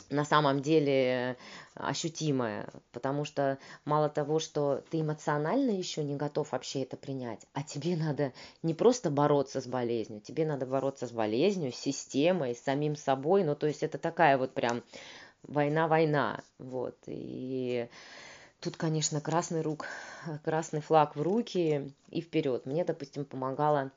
на 0.08 0.24
самом 0.24 0.62
деле 0.62 1.36
ощутимая, 1.74 2.68
потому 2.92 3.24
что 3.24 3.58
мало 3.84 4.08
того, 4.08 4.38
что 4.38 4.82
ты 4.90 5.00
эмоционально 5.00 5.70
еще 5.70 6.02
не 6.04 6.16
готов 6.16 6.52
вообще 6.52 6.82
это 6.82 6.96
принять, 6.96 7.46
а 7.52 7.62
тебе 7.62 7.96
надо 7.96 8.32
не 8.62 8.72
просто 8.72 9.10
бороться 9.10 9.60
с 9.60 9.66
болезнью, 9.66 10.20
тебе 10.20 10.46
надо 10.46 10.66
бороться 10.66 11.06
с 11.06 11.10
болезнью, 11.10 11.72
с 11.72 11.76
системой, 11.76 12.54
с 12.54 12.62
самим 12.62 12.96
собой, 12.96 13.44
ну 13.44 13.54
то 13.54 13.66
есть 13.66 13.82
это 13.82 13.98
такая 13.98 14.38
вот 14.38 14.54
прям 14.54 14.82
война-война, 15.42 16.40
вот, 16.58 16.96
и 17.06 17.88
Тут, 18.60 18.76
конечно, 18.76 19.20
красный 19.20 19.62
рук, 19.62 19.86
красный 20.44 20.80
флаг 20.80 21.16
в 21.16 21.22
руки 21.22 21.92
и 22.10 22.20
вперед. 22.20 22.66
Мне, 22.66 22.84
допустим, 22.84 23.24
помогало 23.24 23.90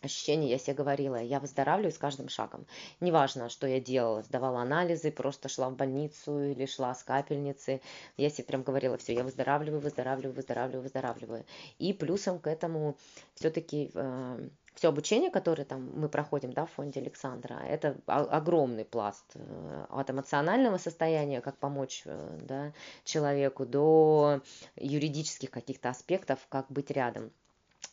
ощущение, 0.00 0.50
я 0.50 0.58
себе 0.58 0.74
говорила, 0.74 1.16
я 1.16 1.40
выздоравливаю 1.40 1.92
с 1.92 1.98
каждым 1.98 2.28
шагом. 2.28 2.64
Неважно, 3.00 3.48
что 3.48 3.66
я 3.66 3.80
делала, 3.80 4.22
сдавала 4.22 4.60
анализы, 4.62 5.10
просто 5.10 5.48
шла 5.48 5.68
в 5.68 5.76
больницу 5.76 6.40
или 6.40 6.66
шла 6.66 6.94
с 6.94 7.02
капельницы. 7.02 7.80
Я 8.16 8.30
себе 8.30 8.44
прям 8.44 8.62
говорила, 8.62 8.96
все, 8.96 9.12
я 9.12 9.24
выздоравливаю, 9.24 9.80
выздоравливаю, 9.80 10.34
выздоравливаю, 10.34 10.82
выздоравливаю. 10.82 11.44
И 11.78 11.92
плюсом 11.92 12.38
к 12.38 12.46
этому 12.46 12.96
все-таки 13.34 13.90
э, 13.92 14.48
все 14.78 14.88
обучение, 14.88 15.30
которое 15.30 15.64
там 15.64 15.90
мы 15.92 16.08
проходим 16.08 16.52
да, 16.52 16.64
в 16.64 16.70
фонде 16.70 17.00
Александра, 17.00 17.54
это 17.66 17.96
огромный 18.06 18.84
пласт 18.84 19.24
э, 19.34 19.86
от 19.90 20.08
эмоционального 20.08 20.78
состояния, 20.78 21.40
как 21.40 21.56
помочь 21.58 22.02
э, 22.04 22.38
да, 22.42 22.72
человеку, 23.04 23.66
до 23.66 24.40
юридических 24.76 25.50
каких-то 25.50 25.88
аспектов, 25.88 26.38
как 26.48 26.66
быть 26.70 26.92
рядом. 26.92 27.32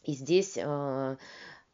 И 0.03 0.13
здесь 0.13 0.57
э, 0.57 1.17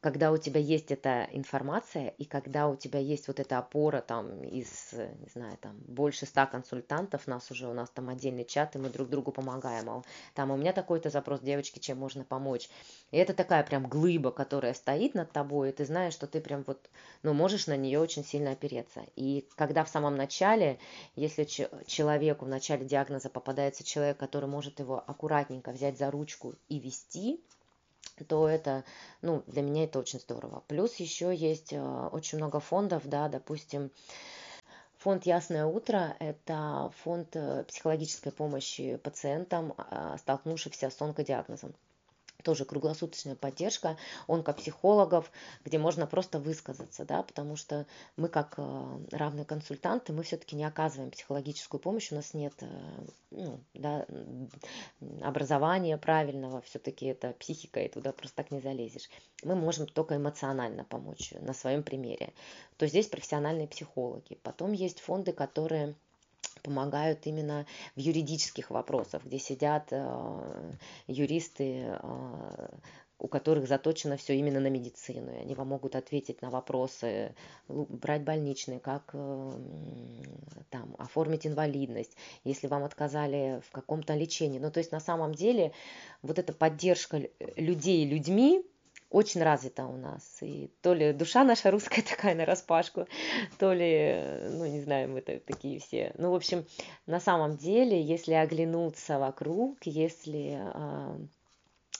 когда 0.02 0.32
у 0.32 0.38
тебя 0.38 0.60
есть 0.60 0.92
эта 0.92 1.30
информация 1.32 2.08
и 2.18 2.26
когда 2.26 2.68
у 2.68 2.76
тебя 2.76 3.00
есть 3.00 3.28
вот 3.28 3.40
эта 3.40 3.60
опора 3.60 4.02
там 4.02 4.44
из, 4.44 4.94
не 4.94 5.30
знаю, 5.32 5.58
там 5.62 5.78
больше 5.88 6.26
ста 6.26 6.48
консультантов, 6.48 7.28
нас 7.28 7.52
уже, 7.52 7.68
у 7.68 7.74
нас 7.74 7.92
там 7.92 8.10
отдельный 8.10 8.44
чат, 8.44 8.76
и 8.76 8.80
мы 8.80 8.90
друг 8.90 9.10
другу 9.10 9.32
помогаем, 9.32 9.88
а 9.90 10.04
там 10.34 10.50
у 10.50 10.58
меня 10.58 10.74
такой-то 10.74 11.12
запрос, 11.12 11.42
девочки, 11.42 11.78
чем 11.78 12.00
можно 12.00 12.24
помочь. 12.24 12.68
И 13.12 13.18
это 13.18 13.34
такая 13.34 13.64
прям 13.64 13.86
глыба, 13.88 14.32
которая 14.32 14.74
стоит 14.74 15.14
над 15.14 15.32
тобой, 15.32 15.70
и 15.70 15.72
ты 15.72 15.86
знаешь, 15.86 16.14
что 16.14 16.26
ты 16.26 16.42
прям 16.42 16.64
вот, 16.66 16.90
ну, 17.22 17.34
можешь 17.34 17.68
на 17.68 17.78
нее 17.78 18.00
очень 18.00 18.26
сильно 18.26 18.52
опереться. 18.52 19.02
И 19.16 19.48
когда 19.56 19.84
в 19.84 19.90
самом 19.90 20.16
начале, 20.16 20.80
если 21.16 21.44
человеку 21.44 22.46
в 22.46 22.50
начале 22.50 22.86
диагноза 22.86 23.30
попадается 23.30 23.84
человек, 23.84 24.18
который 24.18 24.50
может 24.50 24.80
его 24.80 25.04
аккуратненько 25.06 25.72
взять 25.72 26.00
за 26.00 26.10
ручку 26.10 26.56
и 26.70 26.80
вести, 26.80 27.40
то 28.28 28.48
это, 28.48 28.84
ну, 29.22 29.44
для 29.48 29.62
меня 29.62 29.86
это 29.86 30.00
очень 30.00 30.20
здорово. 30.20 30.64
Плюс 30.68 30.96
еще 30.96 31.36
есть 31.36 31.74
э, 31.74 32.10
очень 32.12 32.38
много 32.38 32.60
фондов, 32.60 33.04
да, 33.06 33.30
допустим, 33.30 33.92
Фонд 35.02 35.26
«Ясное 35.26 35.66
утро»– 35.66 36.16
это 36.20 36.92
фонд 37.04 37.36
э, 37.36 37.64
психологической 37.64 38.32
помощи 38.32 38.98
пациентам, 38.98 39.74
а, 39.76 40.16
столкнувшихся 40.20 40.92
с 40.92 41.02
онкодиагнозом 41.02 41.74
тоже 42.42 42.66
круглосуточная 42.66 43.36
поддержка 43.36 43.98
онкопсихологов, 44.28 45.32
где 45.64 45.78
можно 45.78 46.08
просто 46.08 46.40
высказаться, 46.40 47.06
да, 47.06 47.24
потому 47.24 47.56
что 47.56 47.86
мы 48.18 48.28
как 48.28 48.56
э, 48.58 49.00
равные 49.12 49.46
консультанты, 49.46 50.14
мы 50.14 50.24
все-таки 50.24 50.56
не 50.56 50.64
оказываем 50.64 51.12
психологическую 51.12 51.80
помощь, 51.80 52.12
у 52.12 52.16
нас 52.16 52.34
нет 52.34 52.54
э, 52.62 52.68
ну, 53.32 53.60
да, 53.74 54.06
образования 55.22 55.98
правильного, 55.98 56.62
все-таки 56.62 57.06
это 57.06 57.34
психика, 57.34 57.80
и 57.80 57.90
туда 57.90 58.12
просто 58.12 58.38
так 58.38 58.52
не 58.52 58.60
залезешь. 58.60 59.10
Мы 59.44 59.56
можем 59.56 59.88
только 59.88 60.18
эмоционально 60.18 60.84
помочь 60.84 61.34
на 61.40 61.54
своем 61.54 61.84
примере. 61.84 62.34
То 62.78 62.88
здесь 62.88 63.08
профессиональные 63.08 63.68
психологи. 63.68 64.40
Потом 64.44 64.72
есть 64.74 65.00
фонды, 65.00 65.32
которые 65.32 65.96
помогают 66.64 67.26
именно 67.28 67.66
в 67.96 68.00
юридических 68.00 68.70
вопросах, 68.70 69.24
где 69.26 69.40
сидят 69.40 69.88
э, 69.92 70.74
юристы, 71.08 71.98
э, 72.02 72.70
у 73.22 73.28
которых 73.28 73.68
заточено 73.68 74.18
все 74.18 74.36
именно 74.36 74.60
на 74.60 74.68
медицину, 74.68 75.32
и 75.32 75.38
они 75.38 75.54
вам 75.54 75.68
могут 75.68 75.96
ответить 75.96 76.42
на 76.42 76.50
вопросы, 76.50 77.36
брать 77.68 78.24
больничные, 78.24 78.80
как 78.80 79.12
э, 79.14 79.52
там 80.70 80.96
оформить 80.98 81.46
инвалидность, 81.46 82.16
если 82.44 82.68
вам 82.68 82.84
отказали 82.84 83.62
в 83.68 83.72
каком-то 83.72 84.16
лечении. 84.16 84.58
Ну, 84.58 84.72
то 84.72 84.80
есть 84.80 84.92
на 84.92 85.00
самом 85.00 85.36
деле 85.36 85.72
вот 86.24 86.40
эта 86.40 86.52
поддержка 86.52 87.22
людей 87.56 88.06
людьми, 88.06 88.66
очень 89.12 89.44
развита 89.44 89.86
у 89.86 89.98
нас. 89.98 90.38
И 90.42 90.72
то 90.82 90.94
ли 90.94 91.14
душа 91.14 91.44
наша 91.44 91.70
русская 91.70 92.02
такая 92.10 92.34
на 92.34 92.46
распашку, 92.46 93.08
то 93.60 93.74
ли, 93.74 94.50
ну, 94.52 94.66
не 94.66 94.82
знаю, 94.82 95.10
мы 95.10 95.22
такие 95.22 95.80
все. 95.80 96.14
Ну, 96.18 96.32
в 96.32 96.36
общем, 96.36 96.66
на 97.06 97.20
самом 97.20 97.58
деле, 97.58 98.02
если 98.02 98.34
оглянуться 98.34 99.20
вокруг, 99.20 99.78
если, 99.84 100.58
а, 100.60 101.18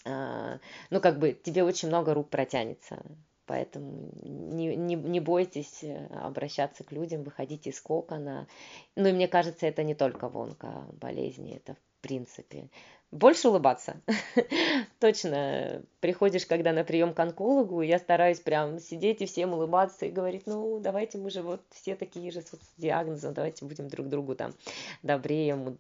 а, 0.06 0.60
ну, 0.90 1.02
как 1.02 1.20
бы 1.20 1.34
тебе 1.34 1.64
очень 1.64 1.90
много 1.90 2.14
рук 2.14 2.30
протянется. 2.30 3.02
Поэтому 3.46 4.12
не, 4.24 4.78
не, 4.78 4.96
не 4.96 5.20
бойтесь 5.20 5.84
обращаться 6.12 6.86
к 6.86 6.94
людям, 6.94 7.24
выходите 7.24 7.72
из 7.72 7.82
кокона. 7.82 8.48
Ну 8.96 9.10
и 9.10 9.12
мне 9.12 9.28
кажется, 9.28 9.68
это 9.68 9.84
не 9.84 9.94
только 9.94 10.30
вонка 10.30 10.86
болезни, 10.94 11.58
это 11.58 11.74
в 11.74 11.91
принципе 12.02 12.70
больше 13.12 13.50
улыбаться. 13.50 14.02
Точно. 15.00 15.84
Приходишь, 16.00 16.46
когда 16.46 16.72
на 16.72 16.84
прием 16.84 17.14
к 17.14 17.20
онкологу, 17.20 17.82
я 17.82 18.00
стараюсь 18.00 18.40
прям 18.40 18.80
сидеть 18.80 19.22
и 19.22 19.26
всем 19.26 19.54
улыбаться 19.54 20.06
и 20.06 20.12
говорить, 20.12 20.44
ну, 20.46 20.80
давайте 20.80 21.18
мы 21.18 21.30
же 21.30 21.42
вот 21.42 21.62
все 21.72 21.96
такие 21.96 22.32
же 22.32 22.42
с 22.42 22.52
диагнозом, 22.78 23.34
давайте 23.34 23.66
будем 23.66 23.90
друг 23.90 24.08
другу 24.08 24.36
там 24.36 24.54
добрее, 25.04 25.76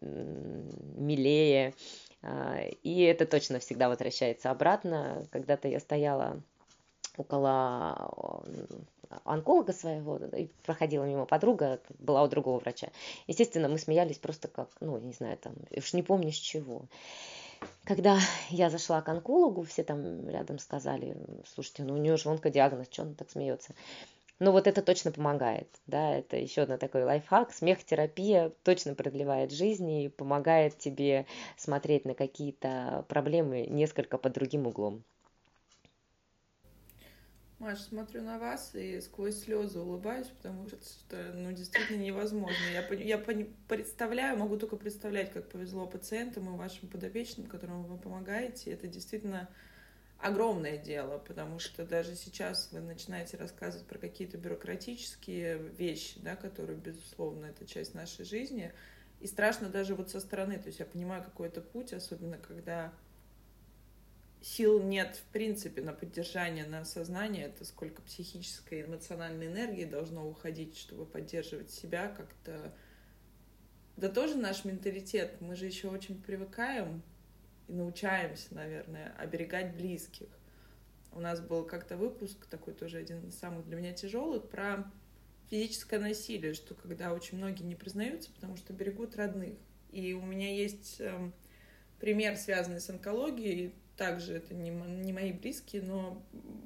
милее. 0.97 1.73
А, 2.21 2.59
и 2.83 3.01
это 3.03 3.25
точно 3.25 3.59
всегда 3.59 3.87
возвращается 3.87 4.51
обратно. 4.51 5.25
Когда-то 5.31 5.67
я 5.69 5.79
стояла 5.79 6.41
около 7.21 8.43
онколога 9.25 9.73
своего, 9.73 10.17
и 10.17 10.47
проходила 10.63 11.03
мимо 11.03 11.25
подруга, 11.25 11.79
была 11.99 12.23
у 12.23 12.27
другого 12.27 12.59
врача. 12.59 12.89
Естественно, 13.27 13.67
мы 13.67 13.77
смеялись 13.77 14.17
просто 14.17 14.47
как, 14.47 14.69
ну, 14.79 14.97
не 14.99 15.13
знаю, 15.13 15.37
там, 15.37 15.53
уж 15.75 15.93
не 15.93 16.03
помню 16.03 16.31
с 16.31 16.35
чего. 16.35 16.83
Когда 17.83 18.17
я 18.49 18.69
зашла 18.69 19.01
к 19.01 19.09
онкологу, 19.09 19.63
все 19.63 19.83
там 19.83 20.27
рядом 20.29 20.59
сказали, 20.59 21.15
слушайте, 21.53 21.83
ну 21.83 21.93
у 21.93 21.97
нее 21.97 22.17
же 22.17 22.29
онкодиагноз, 22.29 22.87
что 22.89 23.03
она 23.03 23.13
так 23.13 23.29
смеется? 23.29 23.73
Ну 24.39 24.51
вот 24.51 24.65
это 24.65 24.81
точно 24.81 25.11
помогает, 25.11 25.67
да, 25.85 26.15
это 26.15 26.35
еще 26.37 26.61
одна 26.61 26.79
такой 26.79 27.03
лайфхак. 27.03 27.53
Смех-терапия 27.53 28.51
точно 28.63 28.95
продлевает 28.95 29.51
жизнь 29.51 29.91
и 29.91 30.09
помогает 30.09 30.79
тебе 30.79 31.27
смотреть 31.57 32.05
на 32.05 32.15
какие-то 32.15 33.05
проблемы 33.07 33.67
несколько 33.67 34.17
под 34.17 34.33
другим 34.33 34.65
углом. 34.65 35.03
Маш, 37.61 37.79
смотрю 37.81 38.23
на 38.23 38.39
вас 38.39 38.73
и 38.73 38.99
сквозь 39.01 39.43
слезы 39.43 39.77
улыбаюсь, 39.77 40.25
потому 40.25 40.67
что 40.67 40.77
ну, 41.35 41.51
действительно 41.51 42.01
невозможно. 42.01 42.57
Я, 42.73 42.81
я 42.95 43.19
представляю, 43.19 44.35
могу 44.35 44.57
только 44.57 44.77
представлять, 44.77 45.31
как 45.31 45.47
повезло 45.47 45.85
пациентам 45.85 46.51
и 46.51 46.57
вашим 46.57 46.87
подопечным, 46.87 47.45
которым 47.45 47.83
вы 47.83 47.99
помогаете. 47.99 48.71
Это 48.71 48.87
действительно 48.87 49.47
огромное 50.17 50.79
дело, 50.79 51.19
потому 51.19 51.59
что 51.59 51.85
даже 51.85 52.15
сейчас 52.15 52.69
вы 52.71 52.79
начинаете 52.79 53.37
рассказывать 53.37 53.85
про 53.85 53.99
какие-то 53.99 54.39
бюрократические 54.39 55.59
вещи, 55.59 56.19
да, 56.19 56.35
которые, 56.35 56.79
безусловно, 56.79 57.45
это 57.45 57.67
часть 57.67 57.93
нашей 57.93 58.25
жизни. 58.25 58.73
И 59.19 59.27
страшно 59.27 59.69
даже 59.69 59.93
вот 59.93 60.09
со 60.09 60.19
стороны. 60.19 60.57
То 60.57 60.65
есть 60.65 60.79
я 60.79 60.85
понимаю 60.87 61.23
какой-то 61.23 61.61
путь, 61.61 61.93
особенно 61.93 62.39
когда 62.39 62.91
сил 64.41 64.81
нет 64.81 65.15
в 65.15 65.31
принципе 65.31 65.81
на 65.81 65.93
поддержание, 65.93 66.65
на 66.65 66.83
сознание, 66.83 67.45
это 67.45 67.63
сколько 67.63 68.01
психической, 68.01 68.81
эмоциональной 68.83 69.47
энергии 69.47 69.85
должно 69.85 70.27
уходить, 70.27 70.77
чтобы 70.77 71.05
поддерживать 71.05 71.69
себя 71.69 72.09
как-то. 72.09 72.73
Да 73.97 74.09
тоже 74.09 74.35
наш 74.35 74.65
менталитет, 74.65 75.39
мы 75.41 75.55
же 75.55 75.67
еще 75.67 75.89
очень 75.89 76.21
привыкаем 76.21 77.03
и 77.67 77.73
научаемся, 77.73 78.53
наверное, 78.55 79.13
оберегать 79.17 79.75
близких. 79.75 80.27
У 81.11 81.19
нас 81.19 81.39
был 81.39 81.65
как-то 81.65 81.97
выпуск, 81.97 82.45
такой 82.47 82.73
тоже 82.73 82.97
один 82.97 83.27
из 83.27 83.37
самых 83.37 83.65
для 83.67 83.77
меня 83.77 83.93
тяжелых, 83.93 84.49
про 84.49 84.89
физическое 85.49 85.99
насилие, 85.99 86.53
что 86.53 86.73
когда 86.73 87.13
очень 87.13 87.37
многие 87.37 87.63
не 87.63 87.75
признаются, 87.75 88.31
потому 88.31 88.55
что 88.55 88.73
берегут 88.73 89.17
родных. 89.17 89.53
И 89.91 90.13
у 90.13 90.21
меня 90.21 90.49
есть 90.49 90.95
э, 90.99 91.31
пример, 92.01 92.35
связанный 92.35 92.81
с 92.81 92.89
онкологией, 92.89 93.73
также 93.95 94.33
это 94.33 94.55
не, 94.55 94.71
не 94.71 95.13
мои 95.13 95.31
близкие, 95.31 95.83
но 95.83 96.21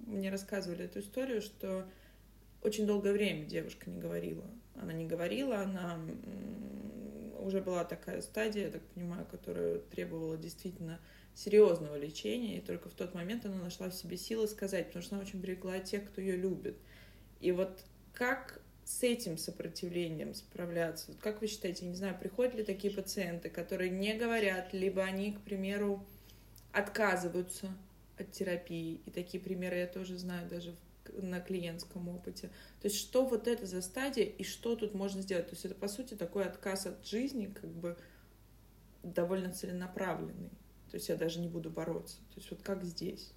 мне 0.07 0.31
рассказывали 0.31 0.85
эту 0.85 1.01
историю, 1.01 1.41
что 1.41 1.85
очень 2.63 2.87
долгое 2.87 3.11
время 3.11 3.45
девушка 3.45 3.89
не 3.89 3.99
говорила. 3.99 4.45
Она 4.81 4.93
не 4.93 5.05
говорила, 5.05 5.59
она 5.59 5.99
уже 7.39 7.61
была 7.61 7.83
такая 7.83 8.21
стадия, 8.21 8.65
я 8.65 8.71
так 8.71 8.81
понимаю, 8.93 9.25
которая 9.29 9.79
требовала 9.79 10.37
действительно 10.37 10.99
серьезного 11.35 11.97
лечения, 11.97 12.57
и 12.57 12.61
только 12.61 12.89
в 12.89 12.93
тот 12.93 13.13
момент 13.13 13.45
она 13.45 13.57
нашла 13.57 13.89
в 13.89 13.93
себе 13.93 14.15
силы 14.15 14.47
сказать, 14.47 14.87
потому 14.87 15.03
что 15.03 15.15
она 15.15 15.23
очень 15.25 15.39
берегла 15.39 15.79
тех, 15.79 16.05
кто 16.09 16.21
ее 16.21 16.37
любит. 16.37 16.77
И 17.41 17.51
вот 17.51 17.83
как 18.13 18.61
с 18.85 19.03
этим 19.03 19.37
сопротивлением 19.37 20.33
справляться? 20.33 21.11
Как 21.19 21.41
вы 21.41 21.47
считаете, 21.47 21.85
не 21.85 21.95
знаю, 21.95 22.17
приходят 22.17 22.55
ли 22.55 22.63
такие 22.63 22.93
пациенты, 22.93 23.49
которые 23.49 23.89
не 23.89 24.13
говорят, 24.13 24.73
либо 24.73 25.03
они, 25.03 25.33
к 25.33 25.41
примеру, 25.41 26.05
отказываются 26.71 27.75
от 28.17 28.31
терапии. 28.31 29.01
И 29.05 29.11
такие 29.11 29.43
примеры 29.43 29.77
я 29.77 29.87
тоже 29.87 30.17
знаю 30.17 30.47
даже 30.47 30.75
на 31.13 31.39
клиентском 31.39 32.07
опыте. 32.09 32.49
То 32.81 32.87
есть 32.87 32.97
что 32.97 33.25
вот 33.25 33.47
это 33.47 33.65
за 33.65 33.81
стадия 33.81 34.25
и 34.25 34.43
что 34.43 34.75
тут 34.75 34.93
можно 34.93 35.21
сделать? 35.21 35.47
То 35.47 35.53
есть 35.53 35.65
это, 35.65 35.75
по 35.75 35.87
сути, 35.87 36.13
такой 36.13 36.45
отказ 36.45 36.85
от 36.85 37.05
жизни, 37.05 37.47
как 37.47 37.69
бы 37.69 37.97
довольно 39.03 39.51
целенаправленный. 39.51 40.49
То 40.91 40.97
есть 40.97 41.09
я 41.09 41.15
даже 41.15 41.39
не 41.39 41.47
буду 41.47 41.69
бороться. 41.69 42.17
То 42.33 42.35
есть 42.37 42.51
вот 42.51 42.61
как 42.61 42.83
здесь? 42.83 43.31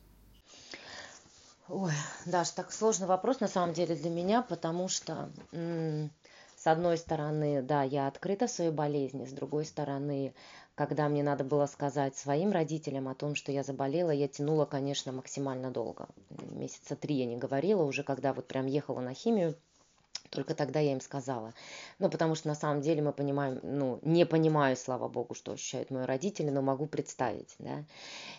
Ой, 1.71 1.93
Даш, 2.25 2.51
так 2.53 2.73
сложный 2.73 3.07
вопрос 3.07 3.41
на 3.41 3.49
самом 3.49 3.75
деле 3.75 3.95
для 3.95 4.09
меня, 4.09 4.41
потому 4.41 4.89
что 4.89 5.31
с 5.53 6.67
одной 6.67 6.97
стороны, 6.97 7.61
да, 7.61 7.83
я 7.83 8.07
открыта 8.09 8.49
своей 8.49 8.71
болезни, 8.71 9.27
с 9.27 9.33
другой 9.33 9.67
стороны, 9.67 10.35
когда 10.75 11.09
мне 11.11 11.23
надо 11.23 11.45
было 11.45 11.67
сказать 11.67 12.17
своим 12.17 12.53
родителям 12.53 13.07
о 13.07 13.15
том, 13.15 13.35
что 13.35 13.53
я 13.53 13.63
заболела, 13.63 14.11
я 14.11 14.29
тянула, 14.29 14.65
конечно, 14.65 15.13
максимально 15.13 15.71
долго. 15.71 16.09
Месяца 16.51 16.97
три 16.97 17.17
я 17.17 17.27
не 17.27 17.37
говорила, 17.37 17.83
уже 17.83 18.03
когда 18.03 18.33
вот 18.33 18.49
прям 18.49 18.65
ехала 18.65 19.01
на 19.01 19.13
химию, 19.13 19.55
только 20.31 20.55
тогда 20.55 20.81
я 20.81 20.93
им 20.93 21.01
сказала. 21.01 21.55
Ну, 21.99 22.11
потому 22.11 22.35
что 22.35 22.49
на 22.49 22.55
самом 22.55 22.81
деле 22.81 23.03
мы 23.03 23.12
понимаем, 23.12 23.61
ну, 23.62 23.99
не 24.03 24.27
понимаю, 24.27 24.77
слава 24.77 25.09
богу, 25.09 25.35
что 25.35 25.53
ощущают 25.53 25.91
мои 25.91 26.05
родители, 26.05 26.51
но 26.51 26.62
могу 26.62 26.87
представить, 26.87 27.55
да. 27.59 27.85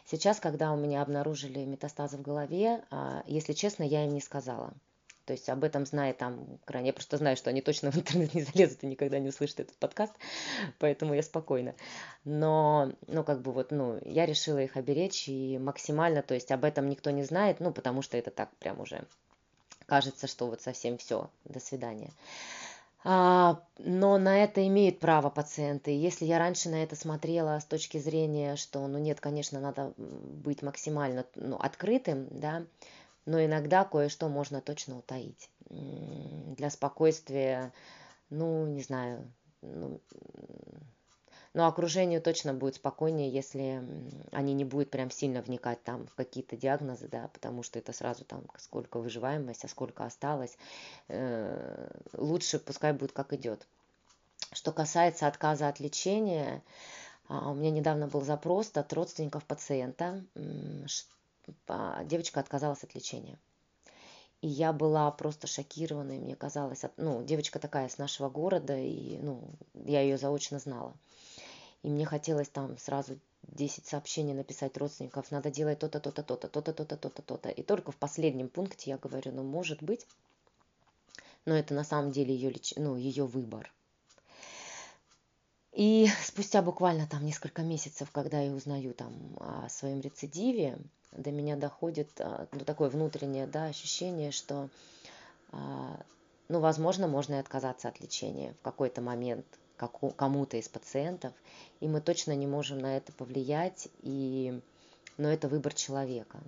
Сейчас, 0.05 0.39
когда 0.39 0.71
у 0.71 0.77
меня 0.77 1.01
обнаружили 1.01 1.65
метастазы 1.65 2.17
в 2.17 2.21
голове, 2.21 2.83
а, 2.91 3.23
если 3.27 3.53
честно, 3.53 3.83
я 3.83 4.05
им 4.05 4.13
не 4.13 4.21
сказала. 4.21 4.73
То 5.29 5.33
есть 5.33 5.47
об 5.47 5.63
этом 5.63 5.85
знает 5.85 6.17
там 6.17 6.57
крайне. 6.65 6.87
Я 6.87 6.93
просто 6.93 7.17
знаю, 7.17 7.37
что 7.37 7.51
они 7.51 7.61
точно 7.61 7.91
в 7.91 7.95
интернет 7.97 8.33
не 8.33 8.41
залезут 8.41 8.83
и 8.83 8.87
никогда 8.87 9.19
не 9.19 9.29
услышат 9.29 9.59
этот 9.59 9.75
подкаст, 9.75 10.15
поэтому 10.79 11.13
я 11.13 11.21
спокойна. 11.21 11.75
Но, 12.23 12.93
ну, 13.05 13.23
как 13.23 13.43
бы 13.43 13.51
вот, 13.51 13.69
ну, 13.69 13.99
я 14.05 14.25
решила 14.25 14.57
их 14.57 14.75
оберечь 14.75 15.29
и 15.29 15.59
максимально, 15.59 16.23
то 16.23 16.33
есть 16.33 16.51
об 16.51 16.63
этом 16.63 16.89
никто 16.89 17.11
не 17.11 17.21
знает, 17.21 17.59
ну, 17.59 17.71
потому 17.71 18.01
что 18.01 18.17
это 18.17 18.31
так 18.31 18.49
прям 18.55 18.79
уже 18.79 19.05
кажется, 19.89 20.27
что 20.27 20.47
вот 20.47 20.61
совсем 20.61 20.97
все, 20.97 21.29
до 21.45 21.59
свидания. 21.59 22.11
А, 23.03 23.61
но 23.77 24.17
на 24.17 24.43
это 24.43 24.65
имеют 24.67 24.99
право 24.99 25.29
пациенты. 25.29 25.91
Если 25.91 26.25
я 26.25 26.37
раньше 26.37 26.69
на 26.69 26.83
это 26.83 26.95
смотрела 26.95 27.59
с 27.59 27.65
точки 27.65 27.97
зрения, 27.97 28.55
что, 28.55 28.85
ну 28.87 28.97
нет, 28.99 29.19
конечно, 29.21 29.59
надо 29.59 29.93
быть 29.97 30.61
максимально 30.61 31.25
ну, 31.35 31.55
открытым, 31.55 32.27
да, 32.29 32.65
но 33.25 33.43
иногда 33.43 33.85
кое-что 33.85 34.27
можно 34.27 34.59
точно 34.59 34.97
утаить. 34.97 35.49
Для 35.69 36.69
спокойствия, 36.69 37.71
ну, 38.29 38.65
не 38.65 38.81
знаю, 38.81 39.31
ну, 39.61 40.01
но 41.53 41.67
окружению 41.67 42.21
точно 42.21 42.53
будет 42.53 42.75
спокойнее, 42.75 43.29
если 43.31 43.83
они 44.31 44.53
не 44.53 44.65
будут 44.65 44.91
прям 44.91 45.09
сильно 45.09 45.41
вникать 45.41 45.83
там 45.83 46.05
в 46.07 46.15
какие-то 46.15 46.55
диагнозы, 46.55 47.07
да, 47.07 47.29
потому 47.33 47.63
что 47.63 47.79
это 47.79 47.91
сразу 47.91 48.23
там 48.23 48.43
сколько 48.57 48.99
выживаемость, 48.99 49.65
а 49.65 49.67
сколько 49.67 50.05
осталось. 50.05 50.57
Э, 51.07 51.89
лучше 52.13 52.59
пускай 52.59 52.93
будет 52.93 53.11
как 53.13 53.33
идет. 53.33 53.65
Что 54.51 54.71
касается 54.71 55.27
отказа 55.27 55.67
от 55.67 55.79
лечения, 55.79 56.63
а, 57.27 57.51
у 57.51 57.53
меня 57.53 57.69
недавно 57.69 58.07
был 58.07 58.21
запрос 58.21 58.71
от 58.73 58.91
родственников 58.93 59.43
пациента, 59.45 60.23
девочка 62.03 62.39
отказалась 62.39 62.83
от 62.83 62.95
лечения. 62.95 63.37
И 64.41 64.47
я 64.47 64.71
была 64.71 65.11
просто 65.11 65.47
шокирована, 65.47 66.13
и 66.13 66.19
мне 66.19 66.35
казалось, 66.35 66.83
ну, 66.97 67.23
девочка 67.23 67.59
такая 67.59 67.89
с 67.89 67.97
нашего 67.97 68.29
города, 68.29 68.75
и, 68.75 69.17
ну, 69.17 69.43
я 69.73 70.01
ее 70.01 70.17
заочно 70.17 70.59
знала. 70.59 70.93
И 71.83 71.89
мне 71.89 72.05
хотелось 72.05 72.49
там 72.49 72.77
сразу 72.77 73.17
10 73.43 73.85
сообщений 73.85 74.33
написать 74.33 74.77
родственников, 74.77 75.31
надо 75.31 75.49
делать 75.49 75.79
то-то, 75.79 75.99
то-то, 75.99 76.23
то-то, 76.23 76.47
то-то, 76.47 76.73
то-то, 76.73 76.97
то-то, 76.97 77.21
то-то. 77.21 77.49
И 77.49 77.63
только 77.63 77.91
в 77.91 77.97
последнем 77.97 78.49
пункте 78.49 78.91
я 78.91 78.97
говорю, 78.97 79.31
ну, 79.31 79.43
может 79.43 79.81
быть, 79.81 80.05
но 81.45 81.55
это 81.55 81.73
на 81.73 81.83
самом 81.83 82.11
деле 82.11 82.35
ее, 82.35 82.53
ну, 82.75 82.95
ее 82.95 83.25
выбор. 83.25 83.71
И 85.71 86.07
спустя 86.23 86.61
буквально 86.61 87.07
там 87.07 87.25
несколько 87.25 87.61
месяцев, 87.61 88.11
когда 88.11 88.41
я 88.41 88.51
узнаю 88.51 88.93
там 88.93 89.13
о 89.39 89.69
своем 89.69 90.01
рецидиве, 90.01 90.77
до 91.11 91.31
меня 91.31 91.55
доходит 91.55 92.09
а, 92.19 92.47
ну, 92.51 92.59
такое 92.59 92.89
внутреннее 92.89 93.47
да, 93.47 93.65
ощущение, 93.65 94.31
что, 94.31 94.69
а, 95.51 95.99
ну, 96.49 96.59
возможно, 96.59 97.07
можно 97.07 97.35
и 97.35 97.39
отказаться 97.39 97.87
от 97.87 97.99
лечения 97.99 98.53
в 98.59 98.61
какой-то 98.61 99.01
момент 99.01 99.45
кому-то 99.87 100.57
из 100.57 100.67
пациентов, 100.67 101.33
и 101.79 101.87
мы 101.87 102.01
точно 102.01 102.35
не 102.35 102.47
можем 102.47 102.79
на 102.79 102.97
это 102.97 103.11
повлиять, 103.13 103.87
и, 104.01 104.59
но 105.17 105.29
это 105.29 105.47
выбор 105.47 105.73
человека. 105.73 106.39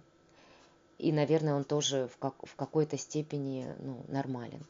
И, 0.98 1.12
наверное, 1.12 1.56
он 1.56 1.64
тоже 1.64 2.10
в, 2.14 2.18
как, 2.18 2.36
в 2.44 2.56
какой-то 2.56 2.98
степени 2.98 3.68
ну, 3.80 4.04
нормален. 4.08 4.64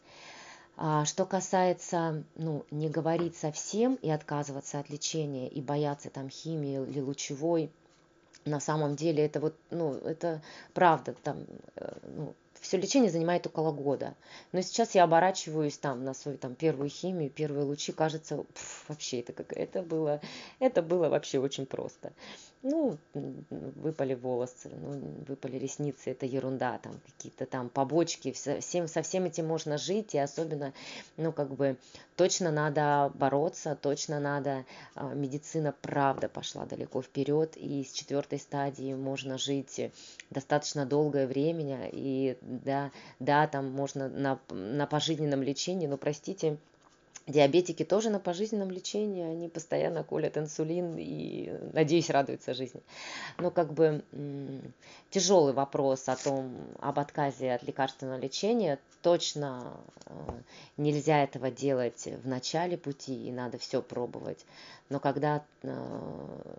А 0.77 1.05
что 1.05 1.25
касается, 1.25 2.23
ну, 2.35 2.65
не 2.71 2.89
говорить 2.89 3.35
совсем 3.35 3.95
и 3.95 4.09
отказываться 4.09 4.79
от 4.79 4.89
лечения, 4.89 5.47
и 5.49 5.61
бояться 5.61 6.09
там 6.09 6.29
химии 6.29 6.81
или 6.87 7.01
лучевой, 7.01 7.69
на 8.45 8.59
самом 8.59 8.95
деле 8.95 9.25
это 9.25 9.39
вот, 9.39 9.55
ну, 9.69 9.93
это 9.93 10.41
правда, 10.73 11.13
там, 11.23 11.45
э, 11.75 11.97
ну, 12.15 12.33
все 12.61 12.77
лечение 12.77 13.11
занимает 13.11 13.45
около 13.47 13.71
года. 13.71 14.15
Но 14.51 14.61
сейчас 14.61 14.95
я 14.95 15.03
оборачиваюсь 15.03 15.77
там 15.77 16.03
на 16.05 16.13
свою 16.13 16.37
там 16.37 16.55
первую 16.55 16.89
химию, 16.89 17.29
первые 17.29 17.65
лучи, 17.65 17.91
кажется, 17.91 18.37
пф, 18.53 18.85
вообще 18.87 19.19
это 19.19 19.33
как 19.33 19.51
это 19.53 19.81
было, 19.81 20.21
это 20.59 20.81
было 20.81 21.09
вообще 21.09 21.39
очень 21.39 21.65
просто. 21.65 22.13
Ну, 22.63 22.97
выпали 23.13 24.13
волосы, 24.13 24.69
ну, 24.69 25.23
выпали 25.27 25.57
ресницы, 25.57 26.11
это 26.11 26.25
ерунда, 26.25 26.77
там 26.77 26.93
какие-то 27.05 27.45
там 27.45 27.69
побочки, 27.69 28.31
всем, 28.31 28.87
со 28.87 29.01
всем 29.01 29.25
этим 29.25 29.47
можно 29.47 29.77
жить, 29.77 30.13
и 30.13 30.19
особенно, 30.19 30.73
ну, 31.17 31.31
как 31.31 31.49
бы, 31.55 31.77
точно 32.15 32.51
надо 32.51 33.11
бороться, 33.15 33.75
точно 33.81 34.19
надо, 34.19 34.65
а, 34.93 35.13
медицина 35.13 35.73
правда 35.81 36.29
пошла 36.29 36.65
далеко 36.65 37.01
вперед, 37.01 37.57
и 37.57 37.83
с 37.83 37.91
четвертой 37.93 38.39
стадии 38.39 38.93
можно 38.93 39.37
жить 39.37 39.91
достаточно 40.29 40.85
долгое 40.85 41.25
время, 41.25 41.89
и 41.91 42.37
да, 42.41 42.91
да, 43.19 43.47
там 43.47 43.71
можно 43.71 44.07
на, 44.07 44.39
на 44.49 44.85
пожизненном 44.85 45.41
лечении, 45.41 45.87
но, 45.87 45.97
простите, 45.97 46.57
Диабетики 47.27 47.83
тоже 47.83 48.09
на 48.09 48.19
пожизненном 48.19 48.71
лечении, 48.71 49.23
они 49.23 49.47
постоянно 49.47 50.03
колят 50.03 50.37
инсулин 50.37 50.95
и, 50.97 51.55
надеюсь, 51.71 52.09
радуются 52.09 52.53
жизни. 52.53 52.81
Но 53.37 53.51
как 53.51 53.73
бы 53.73 54.03
тяжелый 55.11 55.53
вопрос 55.53 56.09
о 56.09 56.15
том, 56.15 56.55
об 56.79 56.97
отказе 56.97 57.53
от 57.53 57.63
лекарственного 57.63 58.19
лечения, 58.19 58.79
точно 59.03 59.71
э, 60.07 60.13
нельзя 60.77 61.23
этого 61.23 61.51
делать 61.51 62.07
в 62.23 62.27
начале 62.27 62.75
пути, 62.75 63.27
и 63.27 63.31
надо 63.31 63.59
все 63.59 63.81
пробовать. 63.81 64.45
Но 64.89 64.99
когда 64.99 65.43
э, 65.61 66.55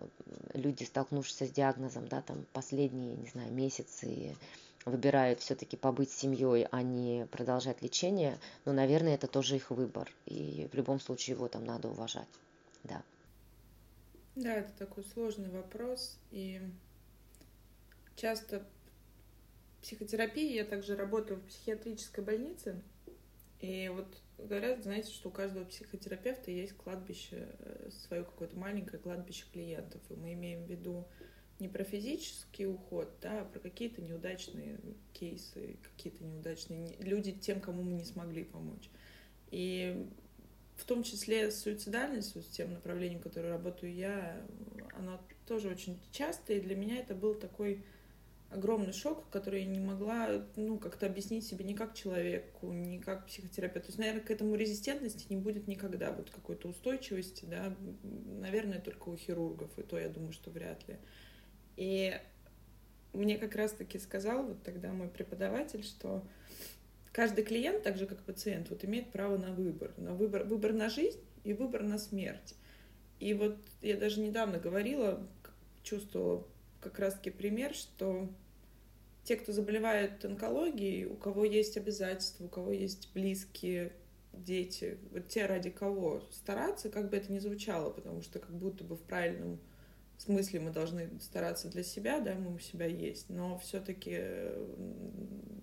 люди, 0.53 0.83
столкнувшись 0.83 1.49
с 1.49 1.51
диагнозом, 1.51 2.07
да, 2.07 2.21
там 2.21 2.45
последние, 2.53 3.15
не 3.15 3.27
знаю, 3.27 3.51
месяцы, 3.51 4.35
выбирают 4.85 5.39
все-таки 5.39 5.77
побыть 5.77 6.11
с 6.11 6.17
семьей, 6.17 6.67
а 6.71 6.81
не 6.81 7.25
продолжать 7.27 7.81
лечение, 7.81 8.39
но, 8.65 8.73
наверное, 8.73 9.15
это 9.15 9.27
тоже 9.27 9.55
их 9.55 9.71
выбор. 9.71 10.11
И 10.25 10.67
в 10.71 10.75
любом 10.75 10.99
случае 10.99 11.35
его 11.35 11.47
там 11.47 11.63
надо 11.65 11.89
уважать. 11.89 12.27
Да. 12.83 13.03
Да, 14.35 14.55
это 14.55 14.71
такой 14.73 15.03
сложный 15.03 15.49
вопрос. 15.49 16.17
И 16.31 16.61
часто 18.15 18.65
психотерапия, 19.81 20.53
я 20.53 20.65
также 20.65 20.95
работаю 20.95 21.39
в 21.39 21.45
психиатрической 21.45 22.23
больнице. 22.23 22.81
И 23.59 23.89
вот 23.89 24.07
говорят, 24.37 24.83
знаете, 24.83 25.11
что 25.11 25.29
у 25.29 25.31
каждого 25.31 25.65
психотерапевта 25.65 26.51
есть 26.51 26.73
кладбище, 26.73 27.47
э, 27.59 27.89
свое 27.91 28.23
какое-то 28.23 28.57
маленькое 28.57 29.01
кладбище 29.01 29.45
клиентов. 29.51 30.01
И 30.09 30.15
мы 30.15 30.33
имеем 30.33 30.65
в 30.65 30.69
виду 30.69 31.07
не 31.59 31.67
про 31.67 31.83
физический 31.83 32.65
уход, 32.65 33.09
да, 33.21 33.41
а 33.41 33.45
про 33.45 33.59
какие-то 33.59 34.01
неудачные 34.01 34.79
кейсы, 35.13 35.77
какие-то 35.81 36.23
неудачные 36.23 36.95
люди 36.99 37.31
тем, 37.31 37.61
кому 37.61 37.83
мы 37.83 37.93
не 37.93 38.03
смогли 38.03 38.43
помочь. 38.43 38.89
И 39.51 40.07
в 40.75 40.85
том 40.85 41.03
числе 41.03 41.51
суицидальность, 41.51 42.35
с 42.35 42.47
тем 42.47 42.73
направлением, 42.73 43.21
которое 43.21 43.49
работаю 43.49 43.93
я, 43.93 44.41
она 44.97 45.21
тоже 45.47 45.69
очень 45.69 45.99
часто, 46.11 46.53
и 46.53 46.61
для 46.61 46.75
меня 46.75 46.97
это 46.97 47.13
был 47.13 47.35
такой 47.35 47.85
огромный 48.49 48.93
шок, 48.93 49.29
который 49.29 49.61
я 49.61 49.67
не 49.67 49.79
могла, 49.79 50.45
ну, 50.55 50.77
как-то 50.77 51.05
объяснить 51.05 51.45
себе 51.45 51.65
ни 51.65 51.73
как 51.73 51.95
человеку, 51.95 52.71
ни 52.71 52.99
как 52.99 53.27
психотерапевту. 53.27 53.87
То 53.87 53.89
есть, 53.89 53.99
наверное, 53.99 54.21
к 54.21 54.31
этому 54.31 54.55
резистентности 54.55 55.25
не 55.29 55.37
будет 55.37 55.67
никогда, 55.67 56.11
вот 56.11 56.29
какой-то 56.29 56.67
устойчивости, 56.69 57.45
да, 57.45 57.75
наверное, 58.03 58.79
только 58.79 59.09
у 59.09 59.17
хирургов, 59.17 59.77
и 59.79 59.83
то 59.83 59.97
я 59.97 60.09
думаю, 60.09 60.33
что 60.33 60.51
вряд 60.51 60.87
ли. 60.87 60.97
И 61.75 62.19
мне 63.13 63.37
как 63.37 63.55
раз-таки 63.55 63.99
сказал 63.99 64.43
вот 64.43 64.63
тогда 64.63 64.91
мой 64.91 65.07
преподаватель, 65.07 65.83
что 65.83 66.23
каждый 67.11 67.43
клиент, 67.43 67.83
так 67.83 67.97
же 67.97 68.05
как 68.05 68.23
пациент, 68.23 68.69
вот 68.69 68.83
имеет 68.85 69.11
право 69.11 69.37
на 69.37 69.53
выбор, 69.53 69.93
на 69.97 70.13
выбор, 70.13 70.43
выбор 70.43 70.73
на 70.73 70.89
жизнь 70.89 71.19
и 71.43 71.53
выбор 71.53 71.83
на 71.83 71.97
смерть. 71.97 72.55
И 73.19 73.33
вот 73.33 73.57
я 73.81 73.97
даже 73.97 74.19
недавно 74.19 74.59
говорила, 74.59 75.25
чувствовала 75.83 76.45
как 76.81 76.99
раз-таки 76.99 77.29
пример, 77.29 77.73
что 77.73 78.29
те, 79.23 79.37
кто 79.37 79.53
заболевает 79.53 80.25
онкологией, 80.25 81.05
у 81.05 81.15
кого 81.15 81.45
есть 81.45 81.77
обязательства, 81.77 82.45
у 82.45 82.49
кого 82.49 82.71
есть 82.71 83.09
близкие, 83.13 83.93
дети, 84.33 84.97
вот 85.11 85.27
те, 85.27 85.45
ради 85.45 85.69
кого 85.69 86.21
стараться, 86.31 86.89
как 86.89 87.09
бы 87.09 87.17
это 87.17 87.31
ни 87.31 87.39
звучало, 87.39 87.91
потому 87.91 88.21
что 88.21 88.39
как 88.39 88.51
будто 88.51 88.83
бы 88.83 88.95
в 88.95 89.01
правильном 89.01 89.59
в 90.17 90.21
смысле 90.21 90.59
мы 90.59 90.71
должны 90.71 91.09
стараться 91.19 91.69
для 91.69 91.83
себя, 91.83 92.19
да, 92.19 92.35
мы 92.35 92.55
у 92.55 92.59
себя 92.59 92.85
есть, 92.85 93.29
но 93.29 93.57
все-таки 93.57 94.19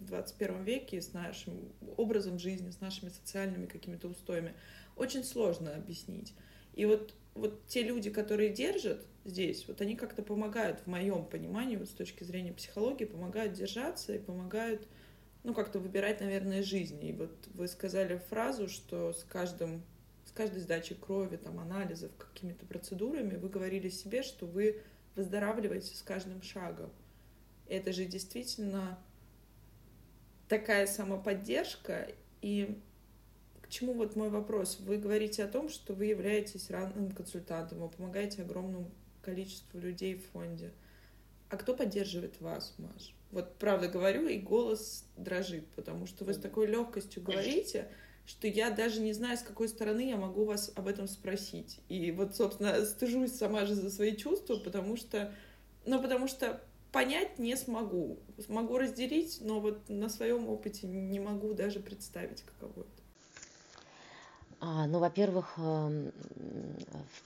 в 0.00 0.04
21 0.04 0.64
веке 0.64 1.00
с 1.00 1.12
нашим 1.12 1.72
образом 1.96 2.38
жизни, 2.38 2.70
с 2.70 2.80
нашими 2.80 3.10
социальными 3.10 3.66
какими-то 3.66 4.08
устоями 4.08 4.54
очень 4.96 5.24
сложно 5.24 5.74
объяснить. 5.74 6.34
И 6.74 6.84
вот, 6.84 7.14
вот 7.34 7.66
те 7.66 7.82
люди, 7.82 8.10
которые 8.10 8.50
держат 8.50 9.06
здесь, 9.24 9.66
вот 9.68 9.80
они 9.80 9.96
как-то 9.96 10.22
помогают, 10.22 10.80
в 10.80 10.86
моем 10.86 11.24
понимании, 11.24 11.76
вот 11.76 11.88
с 11.88 11.92
точки 11.92 12.24
зрения 12.24 12.52
психологии, 12.52 13.04
помогают 13.04 13.54
держаться 13.54 14.14
и 14.14 14.18
помогают, 14.18 14.86
ну, 15.42 15.54
как-то 15.54 15.78
выбирать, 15.78 16.20
наверное, 16.20 16.62
жизнь. 16.62 17.04
И 17.04 17.12
вот 17.12 17.32
вы 17.54 17.68
сказали 17.68 18.18
фразу, 18.28 18.68
что 18.68 19.12
с 19.12 19.24
каждым 19.24 19.82
каждой 20.40 20.60
сдачей 20.60 20.96
крови, 20.96 21.36
там, 21.36 21.58
анализов, 21.60 22.10
какими-то 22.16 22.64
процедурами, 22.64 23.36
вы 23.36 23.50
говорили 23.50 23.90
себе, 23.90 24.22
что 24.22 24.46
вы 24.46 24.80
выздоравливаете 25.14 25.94
с 25.94 26.00
каждым 26.00 26.40
шагом. 26.40 26.90
Это 27.68 27.92
же 27.92 28.06
действительно 28.06 28.98
такая 30.48 30.86
самоподдержка. 30.86 32.08
И 32.40 32.80
к 33.60 33.68
чему 33.68 33.92
вот 33.92 34.16
мой 34.16 34.30
вопрос? 34.30 34.80
Вы 34.80 34.96
говорите 34.96 35.44
о 35.44 35.48
том, 35.48 35.68
что 35.68 35.92
вы 35.92 36.06
являетесь 36.06 36.70
ранным 36.70 37.10
консультантом, 37.10 37.80
вы 37.80 37.90
помогаете 37.90 38.40
огромному 38.40 38.90
количеству 39.20 39.78
людей 39.78 40.14
в 40.14 40.26
фонде. 40.30 40.72
А 41.50 41.58
кто 41.58 41.74
поддерживает 41.74 42.40
вас, 42.40 42.72
Маш? 42.78 43.14
Вот 43.30 43.56
правда 43.56 43.88
говорю, 43.88 44.26
и 44.26 44.38
голос 44.38 45.04
дрожит, 45.18 45.66
потому 45.76 46.06
что 46.06 46.24
вы 46.24 46.32
с 46.32 46.38
такой 46.38 46.66
легкостью 46.66 47.22
говорите, 47.22 47.88
что 48.30 48.46
я 48.46 48.70
даже 48.70 49.00
не 49.00 49.12
знаю, 49.12 49.36
с 49.36 49.42
какой 49.42 49.68
стороны 49.68 50.08
я 50.08 50.16
могу 50.16 50.44
вас 50.44 50.70
об 50.76 50.86
этом 50.86 51.08
спросить. 51.08 51.80
И 51.88 52.12
вот, 52.12 52.36
собственно, 52.36 52.84
стыжусь 52.84 53.32
сама 53.32 53.66
же 53.66 53.74
за 53.74 53.90
свои 53.90 54.16
чувства, 54.16 54.56
потому 54.56 54.96
что, 54.96 55.34
ну, 55.84 56.00
потому 56.00 56.28
что 56.28 56.62
понять 56.92 57.40
не 57.40 57.56
смогу. 57.56 58.20
Смогу 58.38 58.78
разделить, 58.78 59.38
но 59.40 59.58
вот 59.60 59.88
на 59.88 60.08
своем 60.08 60.48
опыте 60.48 60.86
не 60.86 61.18
могу 61.18 61.54
даже 61.54 61.80
представить, 61.80 62.42
каково 62.42 62.82
это. 62.82 63.02
А, 64.60 64.86
ну, 64.86 65.00
во-первых, 65.00 65.54
эм, 65.56 66.12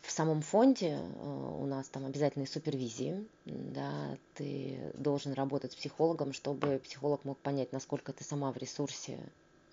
в 0.00 0.10
самом 0.10 0.40
фонде 0.40 1.00
э, 1.00 1.58
у 1.60 1.66
нас 1.66 1.88
там 1.88 2.06
обязательные 2.06 2.46
супервизии, 2.46 3.26
да, 3.44 4.16
ты 4.34 4.92
должен 4.94 5.34
работать 5.34 5.72
с 5.72 5.76
психологом, 5.76 6.32
чтобы 6.32 6.80
психолог 6.82 7.24
мог 7.24 7.36
понять, 7.38 7.72
насколько 7.72 8.12
ты 8.12 8.24
сама 8.24 8.52
в 8.52 8.56
ресурсе 8.56 9.18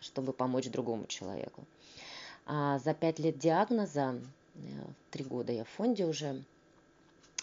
чтобы 0.02 0.34
помочь 0.34 0.70
другому 0.70 1.06
человеку. 1.08 1.64
А 2.46 2.80
за 2.80 2.94
пять 2.94 3.20
лет 3.20 3.38
диагноза, 3.38 4.20
э, 4.56 4.60
три 5.12 5.24
года 5.24 5.54
я 5.54 5.64
в 5.64 5.70
фонде 5.70 6.06
уже, 6.06 6.44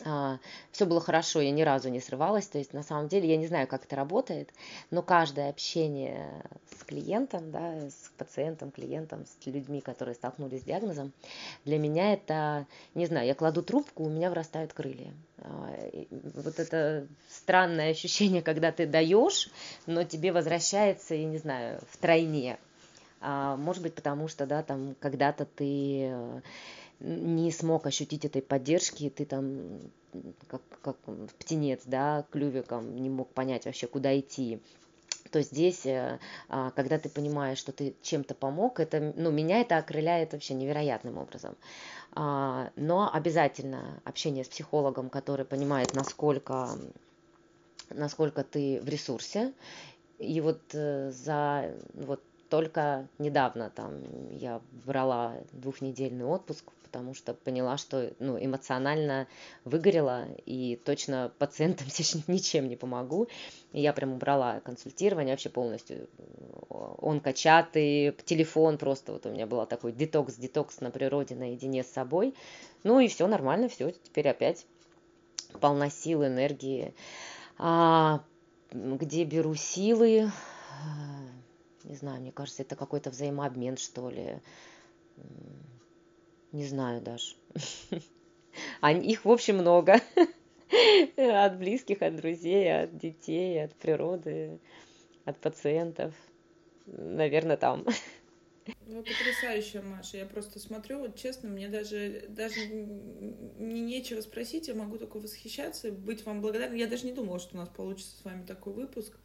все 0.01 0.87
было 0.87 1.01
хорошо, 1.01 1.41
я 1.41 1.51
ни 1.51 1.63
разу 1.63 1.89
не 1.89 2.01
срывалась. 2.01 2.47
То 2.47 2.59
есть, 2.59 2.73
на 2.73 2.83
самом 2.83 3.09
деле, 3.09 3.29
я 3.29 3.37
не 3.37 3.47
знаю, 3.47 3.67
как 3.67 3.85
это 3.85 3.97
работает, 3.97 4.51
но 4.91 5.03
каждое 5.03 5.51
общение 5.51 6.43
с 6.71 6.85
клиентом, 6.85 7.51
да, 7.51 7.75
с 7.89 8.11
пациентом, 8.17 8.71
клиентом, 8.71 9.25
с 9.27 9.47
людьми, 9.47 9.81
которые 9.81 10.15
столкнулись 10.15 10.61
с 10.61 10.65
диагнозом, 10.65 11.13
для 11.65 11.79
меня 11.79 12.13
это, 12.13 12.67
не 12.95 13.07
знаю, 13.07 13.27
я 13.27 13.35
кладу 13.35 13.63
трубку, 13.63 14.05
у 14.05 14.09
меня 14.09 14.29
вырастают 14.29 14.73
крылья. 14.73 15.13
А, 15.39 15.75
вот 16.35 16.59
это 16.59 17.07
странное 17.29 17.91
ощущение, 17.91 18.43
когда 18.43 18.73
ты 18.73 18.87
даешь, 18.87 19.51
но 19.87 20.05
тебе 20.05 20.33
возвращается, 20.33 21.15
я 21.15 21.25
не 21.25 21.39
знаю, 21.39 21.81
в 21.91 21.97
тройне. 21.97 22.59
А, 23.21 23.57
может 23.57 23.83
быть, 23.83 23.95
потому 23.95 24.29
что, 24.29 24.47
да, 24.47 24.63
там 24.63 24.95
когда-то 25.01 25.45
ты 25.45 26.41
не 27.01 27.51
смог 27.53 27.87
ощутить 27.87 28.25
этой 28.25 28.43
поддержки, 28.43 29.11
ты 29.11 29.25
там 29.25 29.81
как, 30.49 30.63
как 30.83 30.97
птенец, 31.39 31.83
да, 31.85 32.25
клювиком 32.31 32.97
не 32.97 33.11
мог 33.11 33.29
понять 33.29 33.67
вообще, 33.67 33.87
куда 33.87 34.19
идти 34.19 34.61
то 35.31 35.43
здесь, 35.43 35.87
э, 35.87 36.19
а, 36.49 36.71
когда 36.71 36.99
ты 36.99 37.09
понимаешь, 37.09 37.59
что 37.59 37.73
ты 37.73 37.95
чем-то 38.03 38.35
помог, 38.35 38.81
это, 38.81 39.13
ну, 39.17 39.31
меня 39.31 39.61
это 39.61 39.77
окрыляет 39.77 40.33
вообще 40.33 40.55
невероятным 40.55 41.19
образом. 41.19 41.57
А, 42.13 42.71
но 42.77 43.11
обязательно 43.13 44.01
общение 44.05 44.45
с 44.45 44.49
психологом, 44.49 45.11
который 45.11 45.45
понимает, 45.45 45.95
насколько, 45.95 46.71
насколько 47.91 48.43
ты 48.43 48.81
в 48.83 48.89
ресурсе. 48.89 49.53
И 50.19 50.41
вот 50.41 50.61
э, 50.73 51.13
за 51.13 51.75
вот 51.95 52.23
только 52.49 53.09
недавно 53.19 53.71
там 53.71 54.03
я 54.31 54.61
брала 54.85 55.37
двухнедельный 55.53 56.25
отпуск, 56.25 56.65
потому 56.83 57.15
что 57.15 57.35
поняла, 57.35 57.77
что 57.77 58.13
ну, 58.19 58.43
эмоционально 58.43 59.27
выгорела 59.65 60.27
и 60.47 60.81
точно 60.85 61.31
пациентам 61.39 61.89
сейчас 61.91 62.27
ничем 62.29 62.69
не 62.69 62.77
помогу. 62.77 63.29
И 63.73 63.81
я 63.81 63.93
прям 63.93 64.15
убрала 64.15 64.61
консультирование 64.61 65.35
вообще 65.35 65.51
полностью. 65.51 66.09
Онкочаты, 66.71 68.15
телефон 68.25 68.79
просто. 68.79 69.13
Вот 69.13 69.27
у 69.27 69.31
меня 69.31 69.47
был 69.47 69.65
такой 69.67 69.93
детокс-детокс 69.93 70.81
на 70.81 70.91
природе 70.91 71.35
наедине 71.35 71.85
с 71.85 71.91
собой. 71.91 72.35
Ну 72.85 73.01
и 73.01 73.09
все 73.09 73.27
нормально, 73.27 73.69
все, 73.69 73.91
теперь 73.91 74.29
опять 74.29 74.67
полна 75.61 75.91
сил, 75.91 76.25
энергии. 76.25 76.95
А 77.59 78.23
где 78.73 79.25
беру 79.25 79.55
силы? 79.55 80.31
Не 81.85 81.95
знаю, 81.95 82.21
мне 82.21 82.33
кажется, 82.33 82.63
это 82.63 82.77
какой-то 82.77 83.11
взаимообмен, 83.11 83.77
что 83.77 84.11
ли. 84.11 84.41
Не 86.53 86.67
знаю 86.67 87.01
даже. 87.01 87.35
Их, 89.03 89.25
в 89.25 89.31
общем, 89.31 89.59
много. 89.59 90.01
От 91.17 91.59
близких, 91.59 92.03
от 92.03 92.17
друзей, 92.17 92.83
от 92.83 92.99
детей, 92.99 93.65
от 93.65 93.75
природы, 93.75 94.59
от 95.25 95.39
пациентов. 95.39 96.15
Наверное, 96.87 97.57
там. 97.57 97.87
Ну, 98.87 99.03
потрясающе, 99.03 99.81
Маша. 99.81 100.19
Я 100.19 100.27
просто 100.27 100.59
смотрю, 100.59 100.99
вот 100.99 101.17
честно, 101.17 101.49
мне 101.49 101.69
даже, 101.69 102.27
даже 102.29 102.67
не 102.67 103.81
нечего 103.81 104.21
спросить, 104.21 104.69
я 104.69 104.75
могу 104.75 104.99
только 104.99 105.19
восхищаться, 105.19 105.91
быть 105.91 106.25
вам 106.27 106.43
благодарна. 106.43 106.75
Я 106.75 106.87
даже 106.87 107.07
не 107.07 107.13
думала, 107.13 107.39
что 107.39 107.57
у 107.57 107.59
нас 107.59 107.69
получится 107.69 108.17
с 108.17 108.25
вами 108.25 108.45
такой 108.45 108.75
выпуск. 108.75 109.19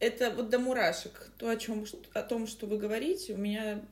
Это 0.00 0.30
вот 0.30 0.48
до 0.48 0.58
мурашек. 0.58 1.30
То, 1.38 1.48
о, 1.48 1.56
чем, 1.56 1.84
о 2.14 2.22
том, 2.22 2.46
что 2.46 2.66
вы 2.66 2.78
говорите, 2.78 3.34
у 3.34 3.38
меня... 3.38 3.84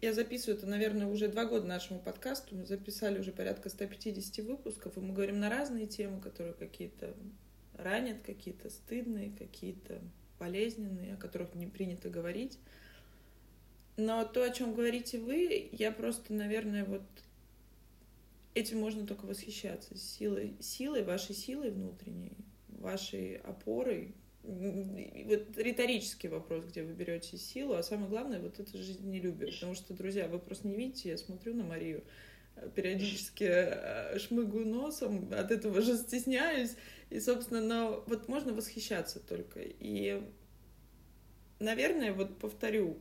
Я 0.00 0.12
записываю 0.12 0.58
это, 0.58 0.66
наверное, 0.66 1.06
уже 1.06 1.28
два 1.28 1.44
года 1.44 1.66
нашему 1.66 2.00
подкасту. 2.00 2.56
Мы 2.56 2.66
записали 2.66 3.20
уже 3.20 3.30
порядка 3.30 3.68
150 3.68 4.44
выпусков, 4.44 4.96
и 4.96 5.00
мы 5.00 5.12
говорим 5.12 5.38
на 5.38 5.48
разные 5.48 5.86
темы, 5.86 6.20
которые 6.20 6.54
какие-то 6.54 7.14
ранят, 7.74 8.22
какие-то 8.22 8.68
стыдные, 8.70 9.30
какие-то 9.38 10.00
болезненные, 10.40 11.14
о 11.14 11.16
которых 11.16 11.54
не 11.54 11.66
принято 11.66 12.10
говорить. 12.10 12.58
Но 13.96 14.24
то, 14.24 14.42
о 14.42 14.50
чем 14.50 14.74
говорите 14.74 15.18
вы, 15.18 15.68
я 15.72 15.92
просто, 15.92 16.32
наверное, 16.32 16.84
вот 16.84 17.02
этим 18.54 18.80
можно 18.80 19.06
только 19.06 19.26
восхищаться. 19.26 19.96
Силой, 19.96 20.56
силой, 20.60 21.04
вашей 21.04 21.34
силой 21.34 21.70
внутренней, 21.70 22.36
вашей 22.68 23.36
опорой. 23.36 24.14
Вот 24.42 25.56
риторический 25.56 26.28
вопрос, 26.28 26.64
где 26.64 26.82
вы 26.82 26.92
берете 26.94 27.36
силу, 27.36 27.74
а 27.74 27.82
самое 27.82 28.08
главное, 28.08 28.40
вот 28.40 28.58
это 28.58 28.76
жизнелюбие. 28.76 29.52
Потому 29.52 29.74
что, 29.74 29.94
друзья, 29.94 30.26
вы 30.26 30.38
просто 30.38 30.66
не 30.66 30.74
видите, 30.74 31.10
я 31.10 31.18
смотрю 31.18 31.54
на 31.54 31.62
Марию, 31.62 32.02
периодически 32.74 33.44
э, 33.44 34.18
шмыгаю 34.18 34.66
носом, 34.66 35.32
от 35.32 35.50
этого 35.50 35.80
же 35.80 35.96
стесняюсь. 35.96 36.76
И, 37.10 37.20
собственно, 37.20 37.60
но 37.60 38.04
вот 38.06 38.28
можно 38.28 38.52
восхищаться 38.52 39.20
только. 39.20 39.60
И, 39.62 40.22
наверное, 41.60 42.12
вот 42.12 42.38
повторю, 42.38 42.98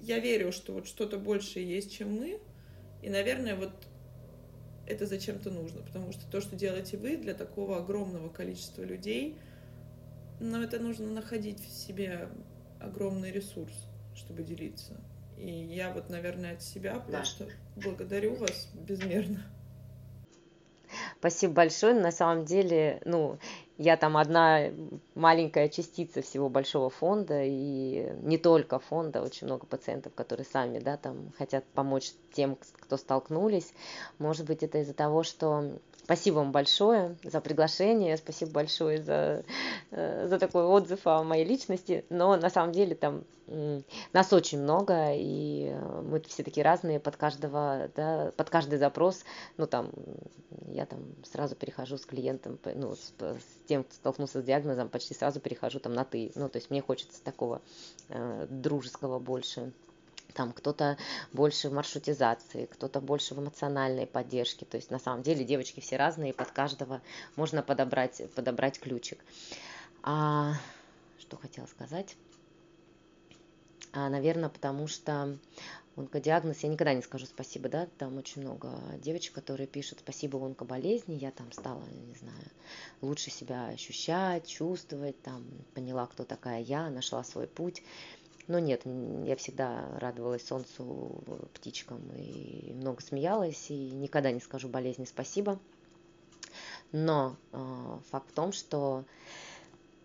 я 0.00 0.18
верю, 0.18 0.52
что 0.52 0.72
вот 0.72 0.86
что-то 0.86 1.18
большее 1.18 1.68
есть, 1.68 1.92
чем 1.92 2.12
мы, 2.12 2.40
и, 3.02 3.08
наверное, 3.08 3.56
вот 3.56 3.72
это 4.86 5.06
зачем-то 5.06 5.50
нужно, 5.50 5.82
потому 5.82 6.12
что 6.12 6.28
то, 6.30 6.40
что 6.40 6.56
делаете 6.56 6.96
вы 6.96 7.16
для 7.16 7.34
такого 7.34 7.78
огромного 7.78 8.28
количества 8.28 8.82
людей, 8.82 9.36
но 10.40 10.62
это 10.62 10.78
нужно 10.78 11.08
находить 11.08 11.60
в 11.60 11.70
себе 11.70 12.28
огромный 12.80 13.30
ресурс, 13.30 13.74
чтобы 14.14 14.42
делиться. 14.42 15.00
И 15.36 15.50
я 15.50 15.92
вот, 15.92 16.10
наверное, 16.10 16.54
от 16.54 16.62
себя 16.62 16.98
просто 16.98 17.48
благодарю 17.76 18.34
вас 18.34 18.68
безмерно. 18.74 19.42
Спасибо 21.18 21.52
большое. 21.52 21.94
На 21.94 22.10
самом 22.10 22.44
деле, 22.44 23.00
ну, 23.04 23.38
я 23.78 23.96
там 23.96 24.16
одна 24.16 24.70
маленькая 25.14 25.68
частица 25.68 26.20
всего 26.20 26.48
большого 26.48 26.90
фонда, 26.90 27.42
и 27.44 28.12
не 28.22 28.38
только 28.38 28.78
фонда, 28.78 29.22
очень 29.22 29.46
много 29.46 29.66
пациентов, 29.66 30.14
которые 30.14 30.44
сами, 30.44 30.78
да, 30.78 30.96
там 30.96 31.32
хотят 31.38 31.64
помочь 31.74 32.12
тем, 32.32 32.58
кто 32.80 32.96
столкнулись. 32.96 33.72
Может 34.18 34.46
быть, 34.46 34.62
это 34.62 34.78
из-за 34.78 34.94
того, 34.94 35.22
что 35.22 35.78
Спасибо 36.04 36.36
вам 36.36 36.52
большое 36.52 37.16
за 37.22 37.40
приглашение, 37.40 38.16
спасибо 38.16 38.52
большое 38.52 39.02
за, 39.02 39.44
э, 39.90 40.26
за 40.28 40.38
такой 40.38 40.64
отзыв 40.64 41.06
о 41.06 41.22
моей 41.22 41.44
личности. 41.44 42.04
Но 42.10 42.36
на 42.36 42.50
самом 42.50 42.72
деле 42.72 42.94
там 42.94 43.24
нас 44.12 44.32
очень 44.32 44.60
много, 44.60 45.12
и 45.12 45.74
мы 46.04 46.20
все 46.20 46.44
такие 46.44 46.64
разные 46.64 47.00
под 47.00 47.16
каждого, 47.16 47.90
да, 47.96 48.32
под 48.36 48.48
каждый 48.48 48.78
запрос. 48.78 49.24
Ну 49.56 49.66
там 49.66 49.90
я 50.68 50.86
там 50.86 51.00
сразу 51.24 51.56
перехожу 51.56 51.98
с 51.98 52.06
клиентом, 52.06 52.58
ну, 52.76 52.94
с, 52.94 53.12
с 53.18 53.66
тем, 53.66 53.82
кто 53.82 53.94
столкнулся 53.94 54.40
с 54.40 54.44
диагнозом, 54.44 54.88
почти 54.88 55.14
сразу 55.14 55.40
перехожу 55.40 55.80
там 55.80 55.94
на 55.94 56.04
ты. 56.04 56.30
Ну, 56.36 56.48
то 56.48 56.58
есть 56.58 56.70
мне 56.70 56.80
хочется 56.80 57.22
такого 57.24 57.60
э, 58.08 58.46
дружеского 58.48 59.18
больше 59.18 59.72
там 60.32 60.52
кто-то 60.52 60.96
больше 61.32 61.68
в 61.68 61.72
маршрутизации, 61.72 62.66
кто-то 62.66 63.00
больше 63.00 63.34
в 63.34 63.40
эмоциональной 63.40 64.06
поддержке. 64.06 64.64
То 64.64 64.76
есть 64.76 64.90
на 64.90 64.98
самом 64.98 65.22
деле 65.22 65.44
девочки 65.44 65.80
все 65.80 65.96
разные, 65.96 66.32
под 66.32 66.50
каждого 66.50 67.00
можно 67.36 67.62
подобрать, 67.62 68.22
подобрать 68.34 68.78
ключик. 68.80 69.18
А, 70.02 70.54
что 71.18 71.36
хотела 71.36 71.66
сказать? 71.66 72.16
А, 73.92 74.08
наверное, 74.08 74.48
потому 74.48 74.86
что 74.86 75.36
онкодиагноз, 75.96 76.60
я 76.60 76.68
никогда 76.68 76.94
не 76.94 77.02
скажу 77.02 77.26
спасибо, 77.26 77.68
да, 77.68 77.86
там 77.98 78.16
очень 78.16 78.42
много 78.42 78.70
девочек, 79.02 79.34
которые 79.34 79.66
пишут 79.66 80.00
спасибо 80.00 80.44
онкоболезни, 80.44 81.14
я 81.14 81.30
там 81.30 81.50
стала, 81.52 81.82
не 82.08 82.14
знаю, 82.14 82.44
лучше 83.00 83.30
себя 83.30 83.68
ощущать, 83.68 84.46
чувствовать, 84.46 85.20
там, 85.22 85.44
поняла, 85.74 86.06
кто 86.06 86.24
такая 86.24 86.60
я, 86.60 86.88
нашла 86.90 87.24
свой 87.24 87.46
путь. 87.46 87.82
Но 88.50 88.58
нет, 88.58 88.82
я 88.84 89.36
всегда 89.36 89.86
радовалась 90.00 90.44
солнцу, 90.44 91.22
птичкам 91.54 92.00
и 92.16 92.72
много 92.72 93.00
смеялась, 93.00 93.70
и 93.70 93.92
никогда 93.92 94.32
не 94.32 94.40
скажу 94.40 94.68
болезни 94.68 95.04
спасибо. 95.04 95.60
Но 96.90 97.36
э, 97.52 97.98
факт 98.10 98.28
в 98.28 98.34
том, 98.34 98.50
что 98.50 99.04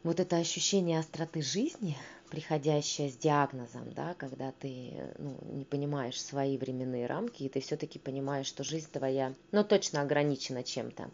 вот 0.04 0.20
это 0.20 0.38
ощущение 0.38 1.00
остроты 1.00 1.41
жизни, 1.41 1.98
приходящее 2.30 3.10
с 3.10 3.18
диагнозом, 3.18 3.91
да, 3.96 4.14
когда 4.14 4.52
ты 4.52 4.93
ну, 5.18 5.39
не 5.52 5.66
понимаешь 5.66 6.22
свои 6.22 6.60
временные 6.60 7.08
рамки, 7.08 7.41
и 7.41 7.50
ты 7.50 7.62
все-таки 7.62 7.98
понимаешь, 7.98 8.46
что 8.46 8.64
жизнь 8.64 8.91
твоя, 8.91 9.34
ну, 9.54 9.64
точно 9.64 10.02
ограничена 10.02 10.62
чем-то. 10.62 11.10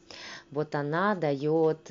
Вот 0.52 0.76
она 0.76 1.16
дает, 1.16 1.90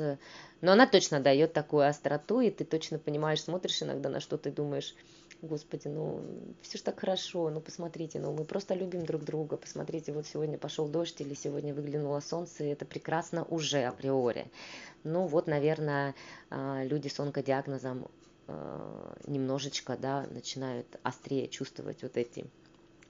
но 0.61 0.72
она 0.72 0.86
точно 0.86 1.18
дает 1.18 1.55
такую 1.55 1.88
остроту, 1.88 2.43
и 2.43 2.51
ты 2.51 2.66
точно 2.66 2.99
понимаешь, 2.99 3.43
смотришь 3.43 3.82
иногда 3.82 4.11
на 4.11 4.20
что 4.20 4.36
ты 4.36 4.51
думаешь, 4.51 4.95
господи, 5.43 5.88
ну, 5.88 6.22
все 6.62 6.78
ж 6.78 6.82
так 6.82 7.01
хорошо, 7.01 7.51
ну, 7.51 7.61
посмотрите, 7.61 8.18
ну, 8.18 8.32
мы 8.32 8.45
просто 8.45 8.74
любим 8.74 9.05
друг 9.05 9.24
друга, 9.24 9.57
посмотрите, 9.57 10.12
вот 10.12 10.26
сегодня 10.26 10.59
пошел 10.59 10.88
дождь 10.88 11.20
или 11.20 11.34
сегодня 11.34 11.74
выглянуло 11.74 12.20
солнце, 12.20 12.64
и 12.64 12.68
это 12.68 12.84
прекрасно 12.84 13.45
уже 13.45 13.84
априори. 13.84 14.47
Ну, 15.05 15.26
вот, 15.26 15.47
наверное, 15.47 16.14
а, 16.51 16.84
люди 16.84 17.09
с 17.09 17.18
онкодиагнозом 17.20 18.09
а, 18.49 19.16
немножечко, 19.26 19.97
да, 19.97 20.26
начинают 20.30 20.86
острее 21.03 21.49
чувствовать 21.49 22.03
вот 22.03 22.16
эти 22.16 22.45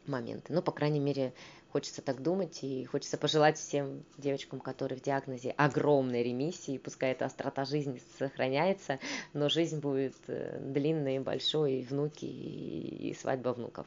моменты. 0.06 0.52
Ну, 0.52 0.62
по 0.62 0.72
крайней 0.72 1.00
мере, 1.00 1.32
Хочется 1.72 2.02
так 2.02 2.20
думать 2.20 2.58
и 2.62 2.84
хочется 2.84 3.16
пожелать 3.16 3.56
всем 3.56 4.02
девочкам, 4.18 4.58
которые 4.58 4.98
в 4.98 5.02
диагнозе 5.02 5.50
огромной 5.52 6.24
ремиссии, 6.24 6.78
пускай 6.78 7.12
эта 7.12 7.26
острота 7.26 7.64
жизни 7.64 8.02
сохраняется, 8.18 8.98
но 9.34 9.48
жизнь 9.48 9.78
будет 9.78 10.16
э, 10.26 10.58
длинной, 10.60 11.16
и 11.16 11.20
большой, 11.20 11.74
и 11.74 11.84
внуки, 11.84 12.24
и 12.24 13.14
свадьба 13.14 13.50
внуков. 13.50 13.86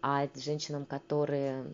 А 0.00 0.28
женщинам, 0.34 0.84
которые 0.84 1.64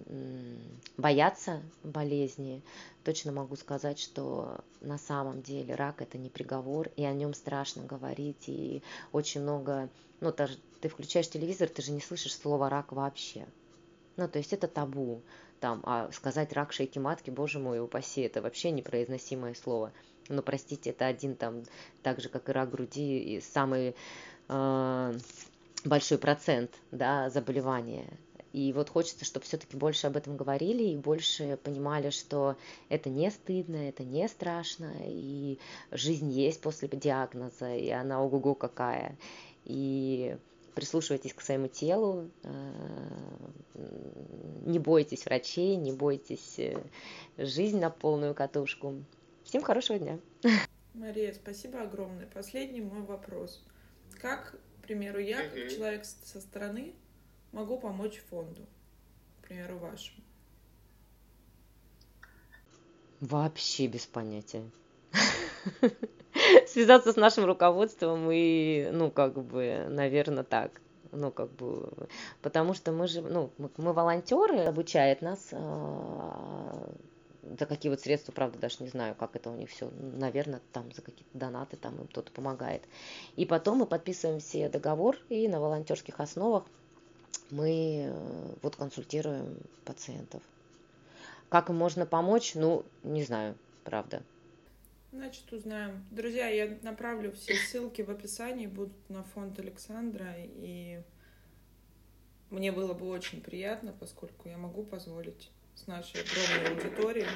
боятся 0.96 1.62
болезни, 1.82 2.62
точно 3.04 3.32
могу 3.32 3.56
сказать, 3.56 3.98
что 3.98 4.60
на 4.80 4.98
самом 4.98 5.42
деле 5.42 5.74
рак 5.74 6.00
это 6.00 6.16
не 6.16 6.28
приговор, 6.28 6.90
и 6.96 7.04
о 7.04 7.12
нем 7.12 7.34
страшно 7.34 7.82
говорить, 7.84 8.48
и 8.48 8.82
очень 9.12 9.42
много, 9.42 9.88
ну, 10.20 10.32
ты 10.32 10.88
включаешь 10.88 11.28
телевизор, 11.28 11.68
ты 11.68 11.82
же 11.82 11.92
не 11.92 12.00
слышишь 12.00 12.36
слова 12.36 12.68
рак 12.68 12.92
вообще. 12.92 13.46
Ну, 14.20 14.28
то 14.28 14.38
есть 14.38 14.52
это 14.52 14.68
табу. 14.68 15.22
Там, 15.60 15.80
а 15.84 16.10
сказать 16.12 16.52
рак 16.52 16.74
шейки 16.74 16.98
матки, 16.98 17.30
боже 17.30 17.58
мой, 17.58 17.80
упаси, 17.80 18.20
это 18.20 18.42
вообще 18.42 18.70
непроизносимое 18.70 19.54
слово. 19.54 19.92
Ну, 20.28 20.42
простите, 20.42 20.90
это 20.90 21.06
один 21.06 21.34
там, 21.36 21.62
так 22.02 22.20
же, 22.20 22.28
как 22.28 22.50
и 22.50 22.52
рак 22.52 22.70
груди, 22.70 23.18
и 23.18 23.40
самый 23.40 23.96
э, 24.48 25.18
большой 25.86 26.18
процент, 26.18 26.70
да, 26.90 27.30
заболевания. 27.30 28.04
И 28.52 28.74
вот 28.74 28.90
хочется, 28.90 29.24
чтобы 29.24 29.46
все-таки 29.46 29.74
больше 29.74 30.06
об 30.06 30.18
этом 30.18 30.36
говорили 30.36 30.82
и 30.82 30.98
больше 30.98 31.58
понимали, 31.62 32.10
что 32.10 32.56
это 32.90 33.08
не 33.08 33.30
стыдно, 33.30 33.88
это 33.88 34.04
не 34.04 34.28
страшно, 34.28 34.92
и 35.02 35.58
жизнь 35.92 36.30
есть 36.30 36.60
после 36.60 36.88
диагноза, 36.88 37.74
и 37.74 37.88
она 37.88 38.22
ого-го 38.22 38.54
какая. 38.54 39.16
И 39.64 40.36
прислушивайтесь 40.74 41.34
к 41.34 41.40
своему 41.40 41.68
телу, 41.68 42.30
э, 42.42 43.50
не 44.66 44.78
бойтесь 44.78 45.24
врачей, 45.24 45.76
не 45.76 45.92
бойтесь 45.92 46.58
э, 46.58 46.82
жизнь 47.36 47.78
на 47.78 47.90
полную 47.90 48.34
катушку. 48.34 49.04
Всем 49.44 49.62
хорошего 49.62 49.98
дня. 49.98 50.18
Мария, 50.94 51.32
спасибо 51.32 51.82
огромное. 51.82 52.26
Последний 52.26 52.80
мой 52.80 53.02
вопрос. 53.02 53.64
Как, 54.20 54.54
к 54.78 54.82
примеру, 54.82 55.18
я, 55.18 55.42
как 55.48 55.70
человек 55.70 56.04
со 56.04 56.40
стороны, 56.40 56.94
могу 57.52 57.78
помочь 57.78 58.20
фонду, 58.28 58.66
к 59.40 59.48
примеру, 59.48 59.78
вашему? 59.78 60.22
Вообще 63.20 63.86
без 63.86 64.06
понятия. 64.06 64.64
Связаться 66.72 67.12
с 67.12 67.16
нашим 67.16 67.46
руководством 67.46 68.30
и, 68.30 68.88
ну, 68.92 69.10
как 69.10 69.34
бы, 69.34 69.86
наверное, 69.88 70.44
так. 70.44 70.80
Ну, 71.12 71.32
как 71.32 71.50
бы, 71.50 71.90
потому 72.42 72.74
что 72.74 72.92
мы 72.92 73.08
же, 73.08 73.20
ну, 73.22 73.50
мы, 73.58 73.92
волонтеры, 73.92 74.60
обучает 74.60 75.22
нас 75.22 75.48
э, 75.50 76.90
за 77.58 77.66
какие 77.66 77.90
вот 77.90 78.00
средства, 78.00 78.30
правда, 78.30 78.58
даже 78.58 78.76
не 78.80 78.88
знаю, 78.88 79.16
как 79.16 79.34
это 79.34 79.50
у 79.50 79.56
них 79.56 79.70
все, 79.70 79.90
наверное, 79.98 80.60
там 80.72 80.92
за 80.92 81.02
какие-то 81.02 81.36
донаты 81.36 81.76
там 81.76 81.96
им 81.96 82.06
кто-то 82.06 82.30
помогает. 82.30 82.82
И 83.34 83.44
потом 83.44 83.78
мы 83.78 83.86
подписываем 83.86 84.38
все 84.38 84.68
договор, 84.68 85.16
и 85.28 85.48
на 85.48 85.60
волонтерских 85.60 86.20
основах 86.20 86.64
мы 87.50 88.04
э, 88.06 88.54
вот 88.62 88.76
консультируем 88.76 89.56
пациентов. 89.84 90.42
Как 91.48 91.70
им 91.70 91.76
можно 91.76 92.06
помочь, 92.06 92.54
ну, 92.54 92.84
не 93.02 93.24
знаю, 93.24 93.56
правда. 93.82 94.22
Значит, 95.12 95.52
узнаем. 95.52 96.06
Друзья, 96.12 96.46
я 96.46 96.78
направлю 96.82 97.32
все 97.32 97.54
ссылки 97.54 98.00
в 98.00 98.10
описании, 98.10 98.68
будут 98.68 99.08
на 99.08 99.24
фонд 99.24 99.58
Александра, 99.58 100.34
и 100.38 101.02
мне 102.50 102.70
было 102.70 102.94
бы 102.94 103.08
очень 103.08 103.40
приятно, 103.42 103.92
поскольку 103.92 104.48
я 104.48 104.56
могу 104.56 104.84
позволить 104.84 105.50
с 105.74 105.88
нашей 105.88 106.20
огромной 106.20 106.76
аудиторией. 106.76 107.26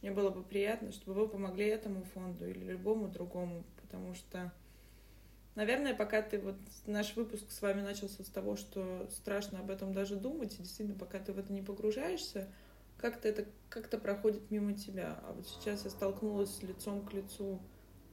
Мне 0.00 0.12
было 0.12 0.30
бы 0.30 0.42
приятно, 0.42 0.90
чтобы 0.92 1.20
вы 1.20 1.28
помогли 1.28 1.66
этому 1.66 2.04
фонду 2.14 2.48
или 2.48 2.64
любому 2.64 3.08
другому, 3.08 3.64
потому 3.82 4.14
что, 4.14 4.50
наверное, 5.56 5.92
пока 5.92 6.22
ты 6.22 6.38
вот 6.38 6.56
наш 6.86 7.16
выпуск 7.16 7.50
с 7.50 7.60
вами 7.60 7.82
начался 7.82 8.24
с 8.24 8.28
того, 8.28 8.56
что 8.56 9.10
страшно 9.10 9.58
об 9.58 9.70
этом 9.70 9.92
даже 9.92 10.16
думать, 10.16 10.54
и 10.54 10.62
действительно, 10.62 10.98
пока 10.98 11.18
ты 11.18 11.34
в 11.34 11.38
это 11.38 11.52
не 11.52 11.60
погружаешься, 11.60 12.50
как-то 12.98 13.28
это 13.28 13.46
как-то 13.68 13.98
проходит 13.98 14.50
мимо 14.50 14.74
тебя. 14.74 15.20
А 15.24 15.32
вот 15.32 15.46
сейчас 15.46 15.84
я 15.84 15.90
столкнулась 15.90 16.62
лицом 16.62 17.06
к 17.06 17.12
лицу 17.12 17.60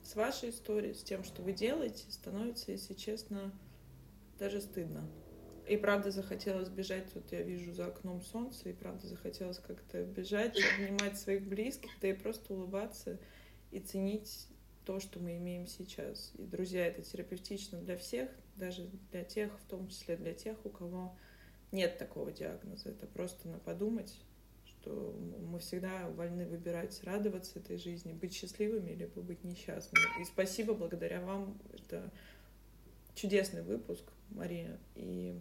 с 0.03 0.15
вашей 0.15 0.51
историей, 0.51 0.93
с 0.93 1.03
тем, 1.03 1.23
что 1.23 1.41
вы 1.41 1.51
делаете, 1.51 2.05
становится, 2.09 2.71
если 2.71 2.93
честно, 2.93 3.51
даже 4.37 4.61
стыдно. 4.61 5.09
И 5.67 5.77
правда 5.77 6.11
захотелось 6.11 6.69
бежать, 6.69 7.07
вот 7.15 7.31
я 7.31 7.41
вижу 7.41 7.73
за 7.73 7.87
окном 7.87 8.21
солнце, 8.21 8.69
и 8.69 8.73
правда 8.73 9.07
захотелось 9.07 9.57
как-то 9.57 10.03
бежать, 10.03 10.55
обнимать 10.77 11.17
своих 11.17 11.47
близких, 11.47 11.89
да 12.01 12.09
и 12.09 12.13
просто 12.13 12.53
улыбаться 12.53 13.19
и 13.71 13.79
ценить 13.79 14.47
то, 14.85 14.99
что 14.99 15.19
мы 15.19 15.37
имеем 15.37 15.65
сейчас. 15.65 16.31
И, 16.37 16.43
друзья, 16.43 16.85
это 16.85 17.01
терапевтично 17.01 17.81
для 17.81 17.97
всех, 17.97 18.29
даже 18.55 18.87
для 19.11 19.23
тех, 19.23 19.51
в 19.59 19.65
том 19.65 19.87
числе 19.87 20.15
для 20.17 20.35
тех, 20.35 20.63
у 20.63 20.69
кого 20.69 21.17
нет 21.71 21.97
такого 21.97 22.31
диагноза. 22.31 22.89
Это 22.89 23.07
просто 23.07 23.47
на 23.49 23.57
подумать, 23.57 24.15
что 24.85 25.15
мы 25.51 25.59
всегда 25.59 26.07
вольны 26.09 26.45
выбирать, 26.45 27.01
радоваться 27.03 27.59
этой 27.59 27.77
жизни, 27.77 28.13
быть 28.13 28.33
счастливыми, 28.33 28.91
либо 28.91 29.21
быть 29.21 29.43
несчастными. 29.43 30.21
И 30.21 30.25
спасибо, 30.25 30.73
благодаря 30.75 31.21
вам, 31.21 31.57
это 31.73 32.11
чудесный 33.15 33.63
выпуск, 33.63 34.03
Мария. 34.29 34.77
И 34.95 35.39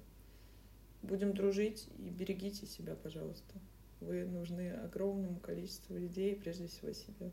Будем 1.05 1.35
дружить 1.35 1.87
и 1.99 2.09
берегите 2.09 2.65
себя, 2.67 2.95
пожалуйста. 2.95 3.55
Вы 4.01 4.25
нужны 4.25 4.71
огромному 4.71 5.39
количеству 5.39 5.99
людей, 5.99 6.35
прежде 6.35 6.67
всего 6.67 6.95
себе. 6.95 7.31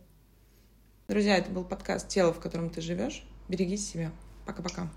Друзья, 1.07 1.38
это 1.38 1.49
был 1.51 1.64
подкаст 1.64 2.09
«Тело, 2.09 2.34
в 2.34 2.41
котором 2.41 2.70
ты 2.70 2.82
живешь». 2.82 3.24
Берегите 3.47 3.82
себя. 3.82 4.12
Пока-пока. 4.45 4.91